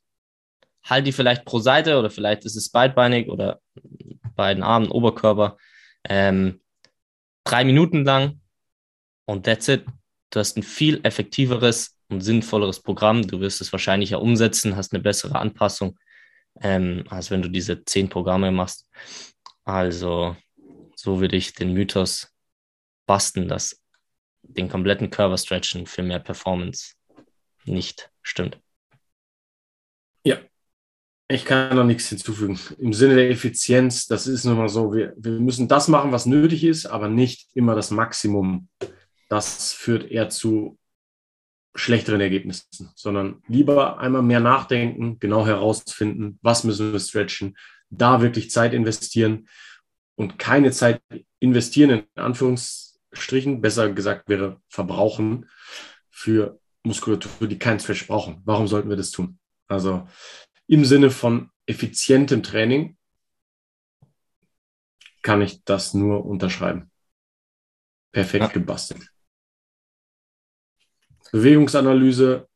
halt 0.84 1.08
die 1.08 1.12
vielleicht 1.12 1.46
pro 1.46 1.60
Seite 1.60 1.98
oder 1.98 2.10
vielleicht 2.10 2.46
ist 2.46 2.56
es 2.56 2.70
beidbeinig 2.70 3.30
oder 3.30 3.62
beiden 4.36 4.64
Armen, 4.64 4.92
Oberkörper. 4.92 5.58
Ähm, 6.04 6.62
drei 7.46 7.64
Minuten 7.64 8.04
lang 8.04 8.42
und 9.26 9.46
that's 9.46 9.70
it. 9.70 9.86
Du 10.32 10.40
hast 10.40 10.58
ein 10.58 10.64
viel 10.64 11.00
effektiveres 11.04 11.98
und 12.10 12.22
sinnvolleres 12.22 12.82
Programm. 12.82 13.26
Du 13.26 13.40
wirst 13.40 13.62
es 13.62 13.72
wahrscheinlich 13.72 14.10
ja 14.10 14.18
umsetzen, 14.18 14.76
hast 14.76 14.94
eine 14.94 15.02
bessere 15.02 15.40
Anpassung, 15.40 15.98
ähm, 16.62 17.06
als 17.10 17.32
wenn 17.32 17.42
du 17.42 17.50
diese 17.50 17.86
zehn 17.86 18.10
Programme 18.10 18.52
machst. 18.52 18.90
Also, 19.64 20.36
so 20.96 21.22
würde 21.22 21.38
ich 21.38 21.54
den 21.54 21.74
Mythos 21.74 22.32
basteln, 23.06 23.48
dass 23.48 23.82
den 24.42 24.70
kompletten 24.70 25.10
Körper 25.10 25.38
stretchen 25.38 25.88
für 25.88 26.04
mehr 26.04 26.20
Performance 26.20 26.96
nicht 27.66 28.12
stimmt. 28.22 28.60
Ja, 30.24 30.38
ich 31.28 31.46
kann 31.46 31.76
da 31.76 31.84
nichts 31.84 32.10
hinzufügen. 32.10 32.60
Im 32.78 32.94
Sinne 32.94 33.16
der 33.16 33.30
Effizienz, 33.30 34.06
das 34.06 34.28
ist 34.28 34.46
nun 34.46 34.58
mal 34.58 34.70
so, 34.70 34.94
wir, 34.94 35.14
wir 35.18 35.40
müssen 35.40 35.68
das 35.68 35.88
machen, 35.88 36.12
was 36.12 36.26
nötig 36.26 36.64
ist, 36.64 36.86
aber 36.86 37.08
nicht 37.08 37.50
immer 37.56 37.76
das 37.76 37.92
Maximum. 37.92 38.70
Das 39.30 39.74
führt 39.74 40.12
eher 40.12 40.30
zu 40.30 40.78
schlechteren 41.76 42.22
Ergebnissen, 42.22 42.92
sondern 42.96 43.42
lieber 43.48 44.00
einmal 44.00 44.22
mehr 44.22 44.40
nachdenken, 44.40 45.20
genau 45.20 45.46
herausfinden, 45.46 46.40
was 46.42 46.64
müssen 46.64 46.94
wir 46.94 47.00
stretchen, 47.00 47.58
da 47.90 48.22
wirklich 48.22 48.52
Zeit 48.52 48.74
investieren 48.74 49.48
und 50.16 50.40
keine 50.40 50.72
Zeit 50.72 51.02
investieren, 51.40 51.90
in 52.16 52.22
Anführungsstrichen, 52.22 53.62
besser 53.62 53.92
gesagt 53.92 54.30
wäre 54.30 54.62
verbrauchen 54.70 55.50
für 56.12 56.60
Muskulatur, 56.84 57.48
die 57.48 57.60
keinen 57.60 57.80
Stretch 57.80 58.08
brauchen. 58.08 58.42
Warum 58.46 58.68
sollten 58.68 58.90
wir 58.90 58.96
das 58.96 59.12
tun? 59.12 59.40
Also 59.68 60.08
im 60.68 60.86
Sinne 60.86 61.12
von 61.12 61.50
effizientem 61.66 62.44
Training 62.44 62.98
kann 65.22 65.42
ich 65.42 65.64
das 65.64 65.94
nur 65.94 66.26
unterschreiben. 66.26 66.92
Perfekt 68.12 68.46
ja. 68.46 68.52
gebastelt. 68.52 69.10
Bewegungsanalyse, 71.32 72.48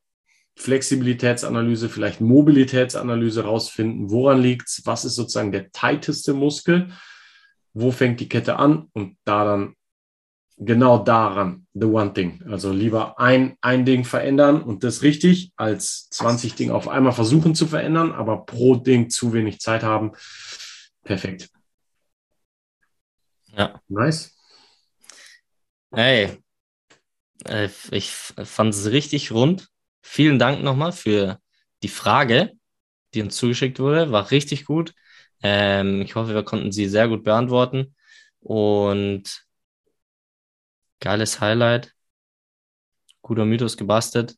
Flexibilitätsanalyse, 0.56 1.90
vielleicht 1.90 2.22
Mobilitätsanalyse 2.22 3.44
rausfinden, 3.44 4.12
woran 4.12 4.42
liegt 4.42 4.68
es, 4.68 4.82
was 4.86 5.06
ist 5.06 5.16
sozusagen 5.16 5.52
der 5.52 5.72
tighteste 5.72 6.34
Muskel, 6.34 6.94
wo 7.74 7.92
fängt 7.92 8.20
die 8.20 8.30
Kette 8.30 8.58
an 8.58 8.90
und 8.94 9.18
da 9.26 9.46
dann 9.46 9.76
genau 10.60 10.98
daran, 11.04 11.66
the 11.74 11.86
one 11.86 12.14
thing. 12.14 12.44
Also 12.50 12.72
lieber 12.72 13.18
ein, 13.20 13.58
ein 13.62 13.86
Ding 13.86 14.04
verändern 14.04 14.62
und 14.62 14.84
das 14.84 15.02
richtig, 15.02 15.54
als 15.56 16.10
20 16.10 16.56
Dinge 16.56 16.74
auf 16.74 16.88
einmal 16.88 17.14
versuchen 17.14 17.56
zu 17.56 17.66
verändern, 17.66 18.12
aber 18.12 18.46
pro 18.46 18.76
Ding 18.76 19.10
zu 19.10 19.34
wenig 19.34 19.60
Zeit 19.60 19.84
haben. 19.84 20.12
Perfekt. 21.04 21.50
Ja. 23.56 23.82
Nice. 23.88 24.36
Hey, 25.92 26.38
äh, 27.46 27.70
ich 27.92 28.12
fand 28.12 28.74
es 28.74 28.92
richtig 28.92 29.32
rund. 29.32 29.70
Vielen 30.02 30.40
Dank 30.40 30.62
nochmal 30.62 30.92
für 30.92 31.40
die 31.84 31.88
Frage, 31.88 32.52
die 33.14 33.22
uns 33.22 33.38
zugeschickt 33.38 33.80
wurde. 33.80 34.12
War 34.12 34.30
richtig 34.32 34.66
gut. 34.66 34.94
Ähm, 35.42 36.02
ich 36.02 36.16
hoffe, 36.16 36.34
wir 36.34 36.44
konnten 36.44 36.72
sie 36.72 36.88
sehr 36.88 37.08
gut 37.08 37.24
beantworten. 37.24 37.96
Und 38.40 39.49
Geiles 41.00 41.40
Highlight. 41.40 41.96
Guter 43.22 43.46
Mythos 43.46 43.78
gebastelt. 43.78 44.38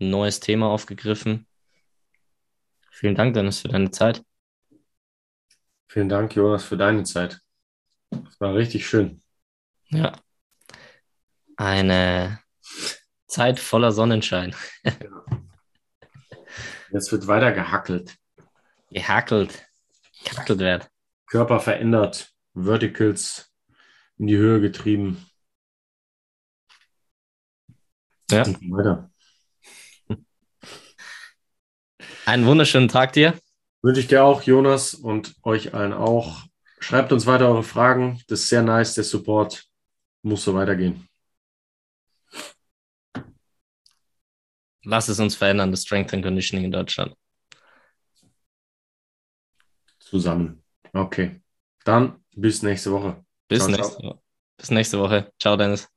Ein 0.00 0.10
neues 0.10 0.40
Thema 0.40 0.68
aufgegriffen. 0.68 1.46
Vielen 2.90 3.14
Dank, 3.14 3.34
Dennis, 3.34 3.60
für 3.60 3.68
deine 3.68 3.90
Zeit. 3.90 4.24
Vielen 5.88 6.08
Dank, 6.08 6.34
Jonas, 6.34 6.64
für 6.64 6.76
deine 6.76 7.04
Zeit. 7.04 7.40
Das 8.10 8.40
war 8.40 8.54
richtig 8.54 8.86
schön. 8.86 9.22
Ja. 9.88 10.18
Eine 11.56 12.40
Zeit 13.26 13.60
voller 13.60 13.92
Sonnenschein. 13.92 14.54
Jetzt 16.92 17.12
wird 17.12 17.26
weiter 17.26 17.52
gehackelt. 17.52 18.16
Gehackelt. 18.90 19.66
Gehackelt 20.24 20.58
wird. 20.58 20.90
Körper 21.26 21.60
verändert. 21.60 22.30
Verticals 22.54 23.50
in 24.18 24.26
die 24.26 24.36
Höhe 24.36 24.60
getrieben. 24.60 25.26
Ja. 28.30 28.46
Weiter. 28.46 29.10
Einen 32.24 32.46
wunderschönen 32.46 32.88
Tag 32.88 33.12
dir. 33.12 33.38
Wünsche 33.82 34.00
ich 34.00 34.06
dir 34.06 34.24
auch, 34.24 34.42
Jonas, 34.42 34.94
und 34.94 35.34
euch 35.42 35.74
allen 35.74 35.92
auch. 35.92 36.44
Schreibt 36.78 37.12
uns 37.12 37.26
weiter 37.26 37.48
eure 37.48 37.64
Fragen. 37.64 38.20
Das 38.28 38.40
ist 38.40 38.48
sehr 38.48 38.62
nice. 38.62 38.94
Der 38.94 39.04
Support 39.04 39.64
muss 40.22 40.44
so 40.44 40.54
weitergehen. 40.54 41.08
Lass 44.84 45.08
es 45.08 45.20
uns 45.20 45.36
verändern, 45.36 45.70
das 45.70 45.82
Strength 45.82 46.14
and 46.14 46.24
Conditioning 46.24 46.64
in 46.64 46.72
Deutschland. 46.72 47.14
Zusammen. 49.98 50.62
Okay. 50.92 51.40
Dann 51.84 52.22
bis 52.34 52.62
nächste 52.62 52.92
Woche. 52.92 53.24
Bis 53.48 53.60
Ciao, 53.60 53.70
nächste 53.70 53.96
ciao. 53.96 54.10
Woche. 54.10 54.20
Bis 54.56 54.70
nächste 54.70 54.98
Woche. 54.98 55.32
Ciao, 55.38 55.56
Dennis. 55.56 55.88